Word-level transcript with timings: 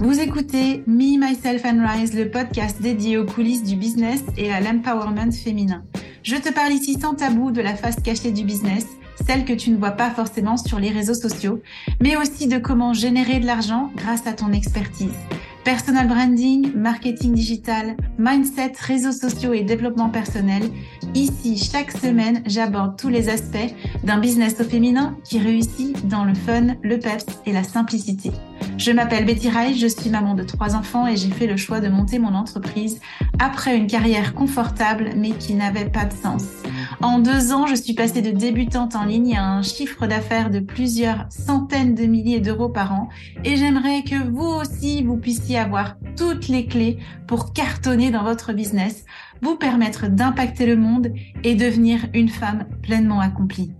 Vous 0.00 0.20
écoutez 0.20 0.84
Me, 0.86 1.18
Myself 1.18 1.64
and 1.64 1.84
Rise, 1.84 2.14
le 2.14 2.30
podcast 2.30 2.80
dédié 2.80 3.18
aux 3.18 3.26
coulisses 3.26 3.64
du 3.64 3.74
business 3.74 4.22
et 4.36 4.52
à 4.52 4.60
l'empowerment 4.60 5.32
féminin. 5.32 5.82
Je 6.22 6.36
te 6.36 6.52
parle 6.52 6.72
ici 6.72 6.96
sans 7.00 7.14
tabou 7.14 7.50
de 7.50 7.60
la 7.60 7.74
face 7.74 7.96
cachée 7.96 8.30
du 8.30 8.44
business, 8.44 8.86
celle 9.26 9.44
que 9.44 9.52
tu 9.52 9.70
ne 9.70 9.76
vois 9.76 9.90
pas 9.90 10.10
forcément 10.10 10.56
sur 10.56 10.78
les 10.78 10.90
réseaux 10.90 11.14
sociaux, 11.14 11.60
mais 12.00 12.16
aussi 12.16 12.46
de 12.46 12.58
comment 12.58 12.92
générer 12.92 13.40
de 13.40 13.46
l'argent 13.46 13.90
grâce 13.96 14.24
à 14.28 14.34
ton 14.34 14.52
expertise. 14.52 15.10
Personal 15.64 16.06
branding, 16.06 16.72
marketing 16.76 17.34
digital, 17.34 17.96
mindset, 18.18 18.74
réseaux 18.78 19.10
sociaux 19.10 19.52
et 19.52 19.62
développement 19.62 20.10
personnel. 20.10 20.62
Ici, 21.16 21.58
chaque 21.58 21.90
semaine, 21.90 22.42
j'aborde 22.46 22.96
tous 22.96 23.08
les 23.08 23.28
aspects 23.28 23.74
d'un 24.04 24.18
business 24.18 24.60
au 24.60 24.64
féminin 24.64 25.16
qui 25.24 25.40
réussit 25.40 26.06
dans 26.06 26.24
le 26.24 26.34
fun, 26.34 26.76
le 26.82 27.00
peps 27.00 27.26
et 27.46 27.52
la 27.52 27.64
simplicité. 27.64 28.30
Je 28.78 28.92
m'appelle 28.92 29.24
Betty 29.24 29.50
Rai, 29.50 29.74
je 29.74 29.86
suis 29.86 30.08
maman 30.08 30.34
de 30.34 30.44
trois 30.44 30.76
enfants 30.76 31.06
et 31.06 31.16
j'ai 31.16 31.30
fait 31.30 31.46
le 31.46 31.56
choix 31.56 31.80
de 31.80 31.88
monter 31.88 32.18
mon 32.18 32.34
entreprise 32.34 33.00
après 33.38 33.76
une 33.76 33.86
carrière 33.86 34.34
confortable 34.34 35.10
mais 35.16 35.30
qui 35.30 35.54
n'avait 35.54 35.90
pas 35.90 36.04
de 36.04 36.12
sens. 36.12 36.44
En 37.02 37.18
deux 37.18 37.52
ans, 37.52 37.66
je 37.66 37.74
suis 37.74 37.94
passée 37.94 38.22
de 38.22 38.30
débutante 38.30 38.94
en 38.94 39.04
ligne 39.04 39.36
à 39.36 39.44
un 39.44 39.62
chiffre 39.62 40.06
d'affaires 40.06 40.50
de 40.50 40.60
plusieurs 40.60 41.26
centaines 41.28 41.94
de 41.94 42.04
milliers 42.04 42.40
d'euros 42.40 42.68
par 42.68 42.92
an 42.92 43.08
et 43.44 43.56
j'aimerais 43.56 44.02
que 44.02 44.30
vous 44.30 44.46
aussi, 44.46 45.02
vous 45.02 45.16
puissiez 45.16 45.58
avoir 45.58 45.96
toutes 46.16 46.48
les 46.48 46.66
clés 46.66 46.98
pour 47.26 47.52
cartonner 47.52 48.10
dans 48.10 48.22
votre 48.22 48.52
business, 48.52 49.04
vous 49.42 49.56
permettre 49.56 50.08
d'impacter 50.08 50.66
le 50.66 50.76
monde 50.76 51.12
et 51.44 51.54
devenir 51.54 52.06
une 52.14 52.28
femme 52.28 52.66
pleinement 52.82 53.20
accomplie. 53.20 53.72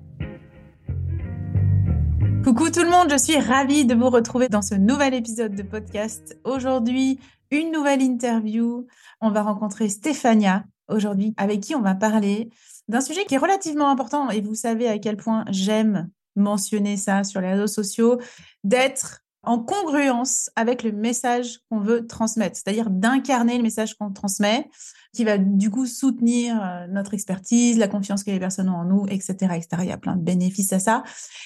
Coucou 2.48 2.70
tout 2.70 2.82
le 2.82 2.88
monde, 2.88 3.10
je 3.10 3.18
suis 3.18 3.38
ravie 3.38 3.84
de 3.84 3.94
vous 3.94 4.08
retrouver 4.08 4.48
dans 4.48 4.62
ce 4.62 4.74
nouvel 4.74 5.12
épisode 5.12 5.54
de 5.54 5.62
podcast. 5.62 6.38
Aujourd'hui, 6.44 7.20
une 7.50 7.70
nouvelle 7.70 8.00
interview. 8.00 8.86
On 9.20 9.30
va 9.30 9.42
rencontrer 9.42 9.90
Stéphania 9.90 10.64
aujourd'hui, 10.88 11.34
avec 11.36 11.60
qui 11.60 11.74
on 11.74 11.82
va 11.82 11.94
parler 11.94 12.48
d'un 12.88 13.02
sujet 13.02 13.26
qui 13.26 13.34
est 13.34 13.38
relativement 13.38 13.90
important 13.90 14.30
et 14.30 14.40
vous 14.40 14.54
savez 14.54 14.88
à 14.88 14.98
quel 14.98 15.18
point 15.18 15.44
j'aime 15.50 16.08
mentionner 16.36 16.96
ça 16.96 17.22
sur 17.22 17.42
les 17.42 17.50
réseaux 17.50 17.66
sociaux, 17.66 18.18
d'être 18.64 19.20
en 19.42 19.58
congruence 19.58 20.48
avec 20.56 20.84
le 20.84 20.92
message 20.92 21.58
qu'on 21.68 21.80
veut 21.80 22.06
transmettre, 22.06 22.56
c'est-à-dire 22.56 22.88
d'incarner 22.88 23.58
le 23.58 23.62
message 23.62 23.94
qu'on 23.94 24.10
transmet, 24.10 24.70
qui 25.12 25.24
va 25.24 25.38
du 25.38 25.70
coup 25.70 25.86
soutenir 25.86 26.62
euh, 26.62 26.86
notre 26.88 27.14
expertise, 27.14 27.78
la 27.78 27.88
confiance 27.88 28.24
que 28.24 28.30
les 28.30 28.38
personnes 28.38 28.68
ont 28.68 28.76
en 28.76 28.84
nous, 28.84 29.06
etc., 29.08 29.32
etc. 29.54 29.68
Il 29.80 29.88
y 29.88 29.92
a 29.92 29.98
plein 29.98 30.16
de 30.16 30.22
bénéfices 30.22 30.72
à 30.72 30.78
ça. 30.78 31.02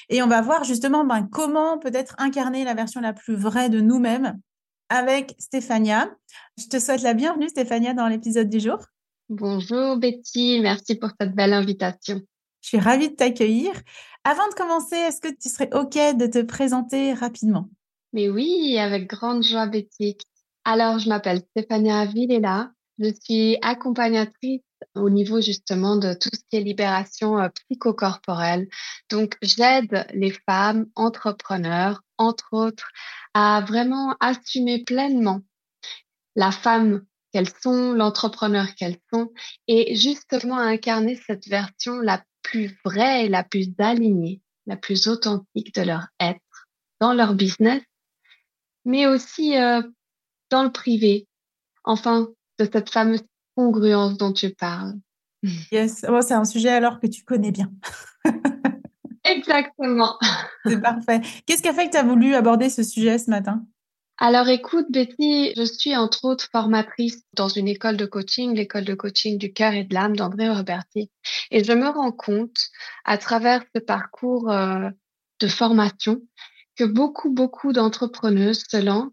Et 0.09 0.23
on 0.23 0.27
va 0.27 0.41
voir 0.43 0.65
justement 0.65 1.05
ben, 1.05 1.29
comment 1.31 1.79
peut-être 1.79 2.15
incarner 2.19 2.65
la 2.65 2.75
version 2.75 3.01
la 3.01 3.13
plus 3.13 3.35
vraie 3.35 3.71
de 3.71 3.81
nous-mêmes 3.81 4.39
avec 4.89 5.35
Stéphania. 5.39 6.11
Je 6.59 6.67
te 6.67 6.79
souhaite 6.79 7.03
la 7.03 7.15
bienvenue, 7.15 7.49
Stéphania, 7.49 7.95
dans 7.95 8.09
l'épisode 8.09 8.49
du 8.49 8.61
jour. 8.61 8.79
Bonjour 9.29 9.97
Betty, 9.97 10.61
merci 10.61 10.97
pour 10.97 11.11
cette 11.19 11.35
belle 11.35 11.55
invitation. 11.55 12.21
Je 12.61 12.69
suis 12.69 12.79
ravie 12.79 13.09
de 13.09 13.15
t'accueillir. 13.15 13.73
Avant 14.25 14.47
de 14.49 14.55
commencer, 14.55 14.97
est-ce 14.97 15.21
que 15.21 15.33
tu 15.35 15.49
serais 15.49 15.71
OK 15.73 15.95
de 15.95 16.27
te 16.27 16.43
présenter 16.43 17.15
rapidement? 17.15 17.71
Mais 18.13 18.29
oui, 18.29 18.77
avec 18.79 19.09
grande 19.09 19.43
joie 19.43 19.67
Betty. 19.67 20.19
Alors, 20.65 20.99
je 20.99 21.09
m'appelle 21.09 21.43
Stéphania 21.51 22.05
Villela. 22.05 22.71
Je 23.03 23.13
suis 23.21 23.59
accompagnatrice 23.63 24.63
au 24.95 25.11
niveau 25.11 25.41
justement 25.41 25.97
de 25.97 26.15
tout 26.15 26.31
ce 26.33 26.41
qui 26.49 26.57
est 26.57 26.61
libération 26.61 27.37
euh, 27.37 27.49
psychocorporelle. 27.49 28.69
Donc, 29.11 29.37
j'aide 29.43 30.07
les 30.15 30.31
femmes 30.49 30.87
entrepreneurs, 30.95 32.03
entre 32.17 32.51
autres, 32.53 32.93
à 33.35 33.65
vraiment 33.67 34.15
assumer 34.21 34.85
pleinement 34.85 35.41
la 36.37 36.53
femme 36.53 37.05
qu'elles 37.33 37.51
sont, 37.61 37.93
l'entrepreneur 37.93 38.73
qu'elles 38.77 39.01
sont, 39.13 39.33
et 39.67 39.97
justement 39.97 40.59
à 40.59 40.67
incarner 40.67 41.17
cette 41.27 41.49
version 41.49 41.99
la 41.99 42.23
plus 42.43 42.79
vraie 42.85 43.27
et 43.27 43.29
la 43.29 43.43
plus 43.43 43.67
alignée, 43.79 44.43
la 44.67 44.77
plus 44.77 45.09
authentique 45.09 45.75
de 45.75 45.83
leur 45.83 46.07
être 46.21 46.69
dans 47.01 47.15
leur 47.15 47.35
business, 47.35 47.83
mais 48.85 49.09
aussi 49.09 49.57
euh, 49.57 49.83
dans 50.51 50.63
le 50.63 50.71
privé. 50.71 51.27
Enfin, 51.85 52.29
de 52.65 52.71
cette 52.73 52.91
fameuse 52.91 53.23
congruence 53.57 54.17
dont 54.17 54.33
tu 54.33 54.51
parles. 54.51 54.95
Yes, 55.73 56.07
oh, 56.09 56.21
c'est 56.23 56.35
un 56.35 56.45
sujet 56.45 56.71
alors 56.71 57.01
que 57.01 57.07
tu 57.07 57.25
connais 57.25 57.51
bien. 57.51 57.71
Exactement. 59.25 60.19
C'est 60.67 60.81
parfait. 60.81 61.21
Qu'est-ce 61.47 61.63
qui 61.63 61.69
a 61.69 61.75
fait 61.75 61.87
que 61.87 61.93
tu 61.93 61.97
as 61.97 62.03
voulu 62.03 62.35
aborder 62.35 62.71
ce 62.71 62.83
sujet 62.83 63.19
ce 63.19 63.31
matin? 63.31 63.65
Alors 64.19 64.49
écoute, 64.49 64.87
Betty, 64.91 65.53
je 65.57 65.63
suis 65.63 65.97
entre 65.97 66.25
autres 66.25 66.49
formatrice 66.53 67.23
dans 67.35 67.49
une 67.49 67.67
école 67.67 67.97
de 67.97 68.07
coaching, 68.07 68.55
l'école 68.55 68.85
de 68.85 68.95
coaching 68.95 69.39
du 69.39 69.53
cœur 69.53 69.73
et 69.73 69.85
de 69.85 69.95
l'âme 69.95 70.17
d'André 70.17 70.49
Roberti. 70.49 71.11
Et 71.51 71.65
je 71.65 71.73
me 71.73 71.89
rends 71.89 72.13
compte 72.13 72.57
à 73.05 73.19
travers 73.19 73.65
ce 73.75 73.81
parcours 73.81 74.51
euh, 74.51 74.91
de 75.41 75.49
formation 75.49 76.21
que 76.77 76.85
beaucoup, 76.85 77.31
beaucoup 77.31 77.73
d'entrepreneuses 77.73 78.65
se 78.69 78.77
lancent 78.77 79.13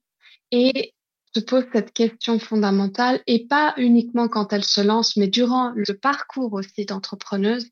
et 0.52 0.94
se 1.36 1.40
posent 1.42 1.68
cette 1.74 1.94
question 1.94 2.40
fondamentale 2.40 3.22
et 3.28 3.46
pas 3.48 3.74
uniquement 3.78 4.28
quand 4.28 4.52
elles 4.54 4.66
se 4.66 4.82
lancent, 4.82 5.18
mais 5.18 5.28
durant 5.28 5.72
le 5.76 5.94
parcours 5.94 6.54
aussi 6.54 6.86
d'entrepreneuse, 6.86 7.70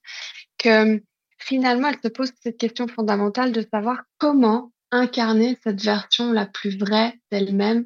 que 0.58 1.02
finalement 1.40 1.90
elles 1.90 2.00
se 2.04 2.10
posent 2.10 2.34
cette 2.42 2.58
question 2.58 2.88
fondamentale 2.88 3.52
de 3.52 3.66
savoir 3.72 4.04
comment 4.18 4.72
incarner 4.92 5.58
cette 5.64 5.82
version 5.82 6.32
la 6.32 6.46
plus 6.46 6.78
vraie 6.78 7.14
d'elles-mêmes 7.32 7.86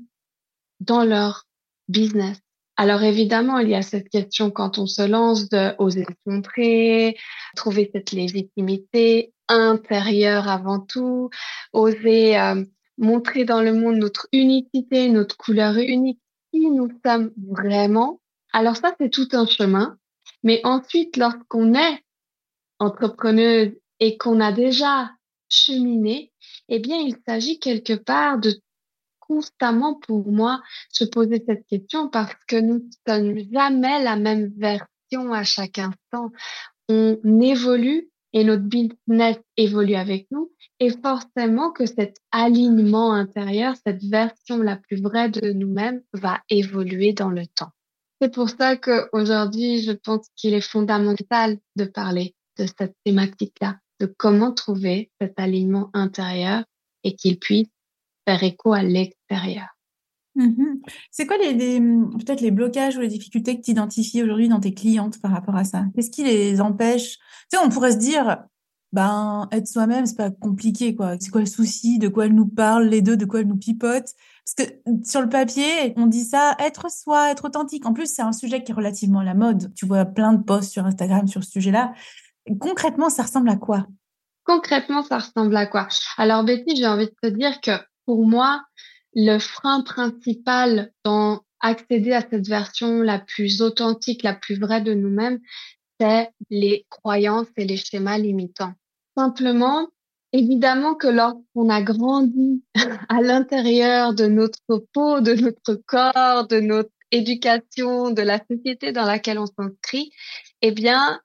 dans 0.80 1.04
leur 1.04 1.48
business. 1.88 2.40
Alors 2.78 3.03
évidemment, 3.03 3.59
il 3.59 3.70
y 3.70 3.76
a 3.76 3.82
cette 3.82 4.09
question 4.09 4.50
quand 4.50 4.78
on 4.78 4.88
se 4.88 5.08
lance 5.08 5.50
de 5.50 5.76
oser 5.78 6.03
se 6.03 6.30
montrer, 6.32 7.18
trouver 7.56 7.90
cette 7.94 8.12
légitimité 8.12 9.34
intérieure 9.48 10.48
avant 10.48 10.80
tout, 10.80 11.30
oser 11.74 12.40
euh, 12.40 12.64
montrer 13.01 13.44
dans 13.44 13.62
le 13.62 13.73
monde 13.73 13.97
notre 13.97 14.28
unicité, 14.31 15.09
notre 15.09 15.35
couleur 15.35 15.75
unique, 15.78 16.22
qui 16.53 16.69
nous 16.69 16.89
sommes 17.06 17.31
vraiment. 17.38 18.22
Alors 18.53 18.78
ça, 18.78 18.95
c'est 19.00 19.09
tout 19.09 19.28
un 19.34 19.45
chemin. 19.45 19.97
Mais 20.44 20.62
ensuite, 20.63 21.17
lorsqu'on 21.17 21.73
est 21.73 22.03
entrepreneuse 22.79 23.73
et 24.00 24.17
qu'on 24.17 24.40
a 24.40 24.51
déjà 24.51 25.11
cheminé, 25.50 26.31
eh 26.69 26.79
bien, 26.79 26.97
il 26.97 27.17
s'agit 27.28 27.59
quelque 27.59 27.94
part 27.94 28.40
de 28.40 28.59
constamment 29.19 29.95
pour 29.95 30.31
moi 30.31 30.61
se 30.90 31.03
poser 31.03 31.44
cette 31.47 31.66
question 31.67 32.09
parce 32.09 32.35
que 32.47 32.57
nous 32.57 32.79
ne 32.79 32.90
sommes 33.07 33.38
jamais 33.51 34.03
la 34.03 34.16
même 34.16 34.51
version 34.57 35.34
à 35.34 35.44
chaque 35.44 35.79
instant. 35.79 36.31
On 36.90 37.41
évolue 37.41 38.10
et 38.34 38.44
notre 38.44 38.64
business 38.64 39.38
évolue 39.58 39.96
avec 39.96 40.28
nous 40.31 40.52
et 40.80 40.90
forcément 40.90 41.72
que 41.72 41.86
cet 41.86 42.18
alignement 42.31 43.14
intérieur, 43.14 43.75
cette 43.86 44.03
version 44.03 44.58
la 44.58 44.78
plus 44.78 45.02
vraie 45.02 45.30
de 45.30 45.52
nous-mêmes 45.52 46.02
va 46.14 46.40
évoluer 46.50 47.14
dans 47.14 47.30
le 47.30 47.46
temps. 47.46 47.72
C'est 48.22 48.34
pour 48.34 48.50
ça 48.50 48.78
qu'aujourd'hui, 48.78 49.81
je 49.81 49.91
pense 49.91 50.28
qu'il 50.36 50.53
est 50.53 50.62
fondamental 50.62 51.58
de 51.75 51.86
parler 51.86 52.36
de 52.58 52.66
cette 52.66 52.96
thématique-là, 53.03 53.80
de 54.00 54.06
comment 54.06 54.53
trouver 54.53 55.12
cet 55.20 55.40
alignement 55.40 55.90
intérieur 55.94 56.64
et 57.03 57.16
qu'il 57.16 57.40
puisse 57.40 57.70
faire 58.28 58.44
écho 58.44 58.74
à 58.74 58.84
l'extérieur. 58.84 59.68
Mmh 60.36 60.75
C'est 61.12 61.25
quoi 61.25 61.38
les, 61.38 61.80
peut-être 61.80 62.42
les 62.42 62.52
blocages 62.52 62.96
ou 62.97 63.02
les 63.02 63.08
difficultés 63.08 63.58
que 63.58 63.66
tu 63.66 63.72
identifies 63.72 64.24
aujourd'hui 64.24 64.47
dans 64.47 64.59
tes 64.59 64.74
clientes 64.74 65.19
par 65.22 65.31
rapport 65.31 65.56
à 65.56 65.64
ça? 65.64 65.86
Qu'est-ce 65.94 66.09
qui 66.09 66.24
les 66.24 66.62
empêche? 66.62 67.18
On 67.62 67.69
pourrait 67.69 67.92
se 67.92 67.97
dire, 67.97 68.46
ben, 68.94 69.47
être 69.52 69.68
soi-même, 69.68 70.06
c'est 70.06 70.18
pas 70.18 70.31
compliqué, 70.31 70.96
quoi. 70.96 71.16
C'est 71.20 71.31
quoi 71.31 71.41
le 71.41 71.47
souci? 71.47 72.00
De 72.00 72.08
quoi 72.08 72.26
elle 72.26 72.35
nous 72.35 72.47
parle, 72.47 72.88
les 72.88 73.02
deux, 73.02 73.17
de 73.17 73.26
quoi 73.26 73.41
elle 73.41 73.47
nous 73.47 73.58
pipote 73.58 74.05
Parce 74.46 74.70
que 74.70 74.73
sur 75.05 75.22
le 75.22 75.29
papier, 75.29 75.94
on 75.97 76.08
dit 76.08 76.26
ça, 76.26 76.55
être 76.59 76.91
soi, 76.91 77.32
être 77.32 77.46
authentique. 77.46 77.85
En 77.85 77.94
plus, 77.94 78.08
c'est 78.08 78.22
un 78.22 78.34
sujet 78.34 78.64
qui 78.64 78.72
est 78.72 78.76
relativement 78.76 79.20
à 79.20 79.23
la 79.23 79.34
mode. 79.34 79.73
Tu 79.76 79.85
vois 79.85 80.05
plein 80.05 80.34
de 80.34 80.44
posts 80.44 80.72
sur 80.72 80.85
Instagram 80.85 81.28
sur 81.28 81.44
ce 81.44 81.52
sujet-là. 81.52 81.94
Concrètement, 82.59 83.09
ça 83.09 83.23
ressemble 83.23 83.50
à 83.50 83.55
quoi? 83.55 83.88
Concrètement, 84.44 85.03
ça 85.03 85.20
ressemble 85.20 85.55
à 85.55 85.67
quoi? 85.67 85.88
Alors 86.17 86.44
Betty, 86.44 86.76
j'ai 86.76 86.88
envie 86.88 87.05
de 87.05 87.16
te 87.22 87.28
dire 87.28 87.61
que 87.61 87.72
pour 88.05 88.26
moi, 88.26 88.64
le 89.13 89.40
frein 89.40 89.81
principal 89.81 90.91
dans 91.03 91.41
accéder 91.59 92.11
à 92.13 92.22
cette 92.22 92.47
version 92.47 93.02
la 93.02 93.19
plus 93.19 93.61
authentique, 93.61 94.23
la 94.23 94.34
plus 94.34 94.59
vraie 94.59 94.81
de 94.81 94.93
nous-mêmes, 94.93 95.40
c'est 95.99 96.31
les 96.49 96.85
croyances 96.90 97.47
et 97.58 97.66
les 97.66 97.78
schémas 97.78 98.17
limitants. 98.17 98.73
Simplement, 99.16 99.87
évidemment 100.34 100.96
que 100.96 101.08
lorsqu'on 101.08 101.69
a 101.69 101.81
grandi 101.81 102.63
à 103.09 103.22
l'intérieur 103.22 104.13
de 104.13 104.25
notre 104.25 104.85
peau, 104.93 105.22
de 105.22 105.34
notre 105.34 105.75
corps, 105.75 106.47
de 106.47 106.59
notre 106.59 106.90
éducation, 107.11 108.11
de 108.11 108.22
la 108.22 108.40
société 108.49 108.91
dans 108.91 109.05
laquelle 109.05 109.37
on 109.37 109.46
s'inscrit, 109.46 110.11
eh 110.61 110.72
bien, 110.72 111.19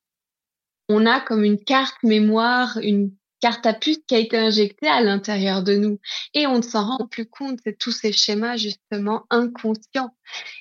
on 0.88 1.06
a 1.06 1.20
comme 1.20 1.44
une 1.44 1.62
carte 1.62 2.02
mémoire, 2.02 2.78
une 2.82 3.12
carte 3.46 3.81
puce 3.81 4.00
qui 4.08 4.16
a 4.16 4.19
été 4.19 4.37
injectée 4.37 4.88
à 4.88 5.00
l'intérieur 5.00 5.62
de 5.62 5.76
nous. 5.76 6.00
Et 6.34 6.48
on 6.48 6.56
ne 6.56 6.62
s'en 6.62 6.84
rend 6.84 7.06
plus 7.06 7.26
compte, 7.26 7.60
c'est 7.62 7.78
tous 7.78 7.93
ces 7.93 8.10
schémas 8.12 8.56
justement 8.56 9.25
inconscients. 9.31 10.14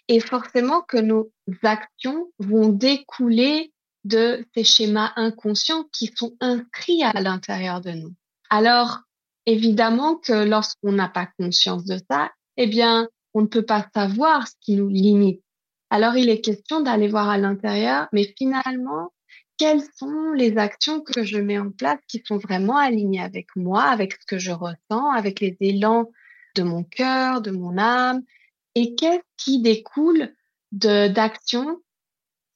Et 0.07 0.19
forcément 0.19 0.81
que 0.81 0.97
nos 0.97 1.31
actions 1.63 2.31
vont 2.37 2.69
découler 2.69 3.73
de 4.03 4.45
ces 4.55 4.63
schémas 4.63 5.11
inconscients 5.15 5.85
qui 5.91 6.11
sont 6.15 6.35
inscrits 6.39 7.03
à 7.03 7.19
l'intérieur 7.21 7.81
de 7.81 7.89
nous. 7.89 8.13
Alors, 8.51 8.99
évidemment 9.47 10.15
que 10.15 10.45
lorsqu'on 10.45 10.91
n'a 10.91 11.09
pas 11.09 11.27
conscience 11.39 11.85
de 11.85 11.97
ça, 12.09 12.31
eh 12.57 12.67
bien, 12.67 13.09
on 13.33 13.41
ne 13.41 13.47
peut 13.47 13.65
pas 13.65 13.87
savoir 13.95 14.47
ce 14.47 14.53
qui 14.61 14.75
nous 14.75 14.89
limite. 14.89 15.41
Alors, 15.89 16.17
il 16.17 16.29
est 16.29 16.41
question 16.41 16.81
d'aller 16.81 17.07
voir 17.07 17.29
à 17.29 17.39
l'intérieur, 17.39 18.07
mais 18.11 18.31
finalement, 18.37 19.11
quelles 19.57 19.83
sont 19.97 20.31
les 20.33 20.57
actions 20.57 21.01
que 21.01 21.23
je 21.23 21.37
mets 21.37 21.59
en 21.59 21.71
place 21.71 21.99
qui 22.07 22.21
sont 22.25 22.37
vraiment 22.37 22.77
alignées 22.77 23.21
avec 23.21 23.47
moi, 23.55 23.83
avec 23.83 24.13
ce 24.13 24.25
que 24.25 24.37
je 24.37 24.51
ressens, 24.51 25.11
avec 25.11 25.39
les 25.39 25.55
élans 25.59 26.09
de 26.55 26.63
mon 26.63 26.83
cœur, 26.83 27.41
de 27.41 27.51
mon 27.51 27.77
âme, 27.77 28.21
et 28.75 28.95
qu'est-ce 28.95 29.23
qui 29.37 29.61
découle 29.61 30.33
d'actions 30.71 31.79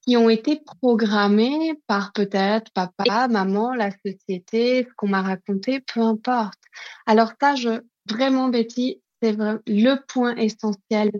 qui 0.05 0.17
ont 0.17 0.29
été 0.29 0.61
programmées 0.81 1.79
par 1.87 2.11
peut-être 2.13 2.71
papa, 2.73 3.27
maman, 3.27 3.73
la 3.73 3.91
société, 4.05 4.85
ce 4.89 4.93
qu'on 4.95 5.07
m'a 5.07 5.21
raconté, 5.21 5.81
peu 5.81 6.01
importe? 6.01 6.59
Alors 7.05 7.31
ça, 7.39 7.55
je, 7.55 7.81
vraiment 8.09 8.49
Betty, 8.49 9.01
c'est 9.21 9.35
le 9.37 9.95
point 10.07 10.35
essentiel 10.35 11.11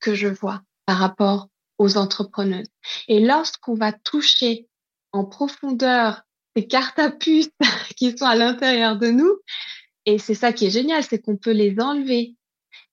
que 0.00 0.14
je 0.14 0.28
vois 0.28 0.62
par 0.86 0.98
rapport 0.98 1.48
aux 1.78 1.96
entrepreneuses. 1.96 2.70
Et 3.08 3.20
lorsqu'on 3.20 3.74
va 3.74 3.92
toucher 3.92 4.68
en 5.12 5.24
profondeur 5.24 6.22
ces 6.56 6.66
cartes 6.66 6.98
à 6.98 7.10
puce 7.10 7.50
qui 7.96 8.16
sont 8.16 8.26
à 8.26 8.34
l'intérieur 8.34 8.98
de 8.98 9.08
nous. 9.10 9.38
Et 10.06 10.18
c'est 10.18 10.34
ça 10.34 10.52
qui 10.52 10.66
est 10.66 10.70
génial, 10.70 11.02
c'est 11.02 11.20
qu'on 11.20 11.36
peut 11.36 11.52
les 11.52 11.78
enlever 11.80 12.36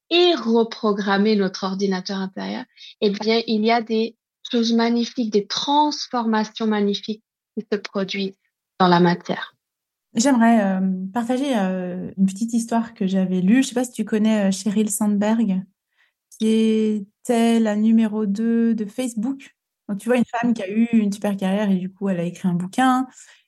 et 0.09 0.35
reprogrammer 0.35 1.35
notre 1.35 1.65
ordinateur 1.65 2.17
intérieur. 2.17 2.63
Eh 3.01 3.09
bien, 3.09 3.41
il 3.47 3.65
y 3.65 3.71
a 3.71 3.81
des 3.81 4.15
choses 4.49 4.73
magnifiques, 4.73 5.31
des 5.31 5.47
transformations 5.47 6.67
magnifiques 6.67 7.23
qui 7.55 7.65
se 7.71 7.77
produisent 7.77 8.37
dans 8.79 8.87
la 8.87 8.99
matière. 8.99 9.53
J'aimerais 10.15 10.61
euh, 10.63 10.79
partager 11.13 11.57
euh, 11.57 12.11
une 12.17 12.25
petite 12.25 12.53
histoire 12.53 12.93
que 12.93 13.05
j'avais 13.05 13.41
lue. 13.41 13.55
Je 13.55 13.57
ne 13.57 13.63
sais 13.63 13.75
pas 13.75 13.83
si 13.83 13.91
tu 13.91 14.05
connais 14.05 14.47
euh, 14.47 14.51
Sheryl 14.51 14.89
Sandberg, 14.89 15.61
qui 16.39 16.47
était 16.47 17.59
la 17.59 17.75
numéro 17.75 18.25
2 18.25 18.73
de 18.73 18.85
Facebook 18.85 19.56
donc, 19.87 19.99
tu 19.99 20.09
vois, 20.09 20.17
une 20.17 20.25
femme 20.25 20.53
qui 20.53 20.63
a 20.63 20.69
eu 20.69 20.87
une 20.91 21.11
super 21.11 21.37
carrière 21.37 21.71
et 21.71 21.77
du 21.77 21.91
coup, 21.91 22.09
elle 22.09 22.19
a 22.19 22.23
écrit 22.23 22.47
un 22.47 22.53
bouquin. 22.53 23.07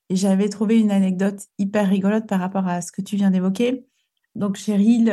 Et 0.10 0.16
j'avais 0.16 0.50
trouvé 0.50 0.80
une 0.80 0.92
anecdote 0.92 1.42
hyper 1.58 1.88
rigolote 1.88 2.28
par 2.28 2.40
rapport 2.40 2.68
à 2.68 2.82
ce 2.82 2.92
que 2.92 3.02
tu 3.02 3.16
viens 3.16 3.30
d'évoquer. 3.30 3.86
Donc, 4.36 4.56
Cheryl 4.56 5.08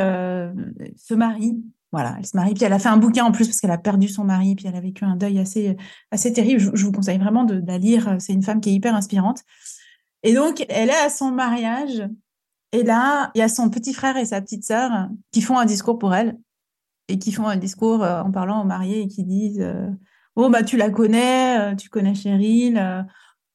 se 0.95 1.13
marie. 1.13 1.61
Voilà, 1.91 2.15
elle 2.17 2.25
se 2.25 2.35
marie. 2.35 2.53
Puis 2.53 2.63
elle 2.63 2.73
a 2.73 2.79
fait 2.79 2.89
un 2.89 2.97
bouquin 2.97 3.25
en 3.25 3.31
plus 3.31 3.47
parce 3.47 3.61
qu'elle 3.61 3.71
a 3.71 3.77
perdu 3.77 4.07
son 4.07 4.23
mari. 4.23 4.55
Puis 4.55 4.67
elle 4.67 4.75
a 4.75 4.81
vécu 4.81 5.05
un 5.05 5.15
deuil 5.15 5.39
assez, 5.39 5.77
assez 6.11 6.33
terrible. 6.33 6.59
Je, 6.59 6.85
vous 6.85 6.91
conseille 6.91 7.17
vraiment 7.17 7.43
de, 7.43 7.61
la 7.65 7.77
lire. 7.77 8.17
C'est 8.19 8.33
une 8.33 8.43
femme 8.43 8.61
qui 8.61 8.69
est 8.69 8.73
hyper 8.73 8.95
inspirante. 8.95 9.43
Et 10.23 10.33
donc, 10.33 10.65
elle 10.69 10.89
est 10.89 11.05
à 11.05 11.09
son 11.09 11.31
mariage. 11.31 12.07
Et 12.71 12.83
là, 12.83 13.31
il 13.35 13.39
y 13.39 13.41
a 13.41 13.49
son 13.49 13.69
petit 13.69 13.93
frère 13.93 14.17
et 14.17 14.25
sa 14.25 14.41
petite 14.41 14.63
sœur 14.63 15.09
qui 15.31 15.41
font 15.41 15.57
un 15.57 15.65
discours 15.65 15.99
pour 15.99 16.13
elle. 16.15 16.37
Et 17.09 17.19
qui 17.19 17.31
font 17.31 17.47
un 17.47 17.55
discours 17.55 18.03
euh, 18.03 18.21
en 18.21 18.31
parlant 18.31 18.61
aux 18.61 18.65
mariés 18.65 19.01
et 19.01 19.07
qui 19.07 19.23
disent. 19.23 19.61
Euh, 19.61 19.87
Bon, 20.37 20.51
bah, 20.51 20.61
tu 20.61 20.77
la 20.77 20.91
connais, 20.91 21.59
euh, 21.59 21.75
tu 21.75 21.89
connais 21.89 22.13
Cheryl. 22.13 22.77
Euh, 22.77 23.01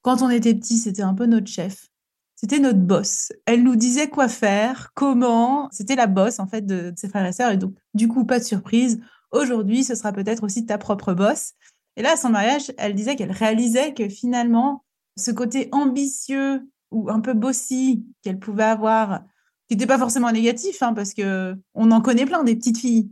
quand 0.01 0.21
on 0.21 0.29
était 0.29 0.53
petit, 0.53 0.79
c'était 0.79 1.03
un 1.03 1.15
peu 1.15 1.27
notre 1.27 1.47
chef. 1.47 1.87
C'était 2.35 2.59
notre 2.59 2.81
boss. 2.81 3.33
Elle 3.47 3.63
nous 3.63 3.77
disait 3.77 4.09
quoi 4.09 4.27
faire, 4.27 4.91
comment. 4.95 5.69
C'était 5.71 5.95
la 5.95 6.09
boss, 6.09 6.41
en 6.41 6.49
fait, 6.49 6.67
de, 6.67 6.93
ses 6.97 7.09
frères 7.09 7.25
et 7.25 7.33
sœurs. 7.33 7.53
Et 7.53 7.57
donc, 7.57 7.73
du 7.95 8.09
coup, 8.09 8.25
pas 8.25 8.41
de 8.41 8.45
surprise. 8.45 9.01
Aujourd'hui, 9.31 9.85
ce 9.85 9.95
sera 9.95 10.11
peut-être 10.13 10.43
aussi 10.43 10.67
ta 10.67 10.77
propre 10.77 11.15
boss. 11.15 11.53
Et 11.97 12.03
là, 12.03 12.15
à 12.15 12.17
son 12.17 12.31
mariage, 12.31 12.73
elle 12.79 12.97
disait 12.97 13.15
qu'elle 13.15 13.31
réalisait 13.31 13.95
que 13.95 14.09
finalement, 14.09 14.85
ce 15.17 15.31
côté 15.31 15.69
ambitieux 15.71 16.69
ou 16.91 17.11
un 17.11 17.21
peu 17.21 17.33
bossy 17.33 18.05
qu'elle 18.23 18.41
pouvait 18.41 18.65
avoir, 18.65 19.23
qui 19.69 19.77
n'était 19.77 19.87
pas 19.87 19.99
forcément 19.99 20.33
négatif, 20.33 20.83
hein, 20.83 20.95
parce 20.95 21.15
que 21.15 21.55
on 21.75 21.93
en 21.93 22.01
connaît 22.01 22.27
plein 22.27 22.43
des 22.43 22.57
petites 22.57 22.79
filles 22.79 23.09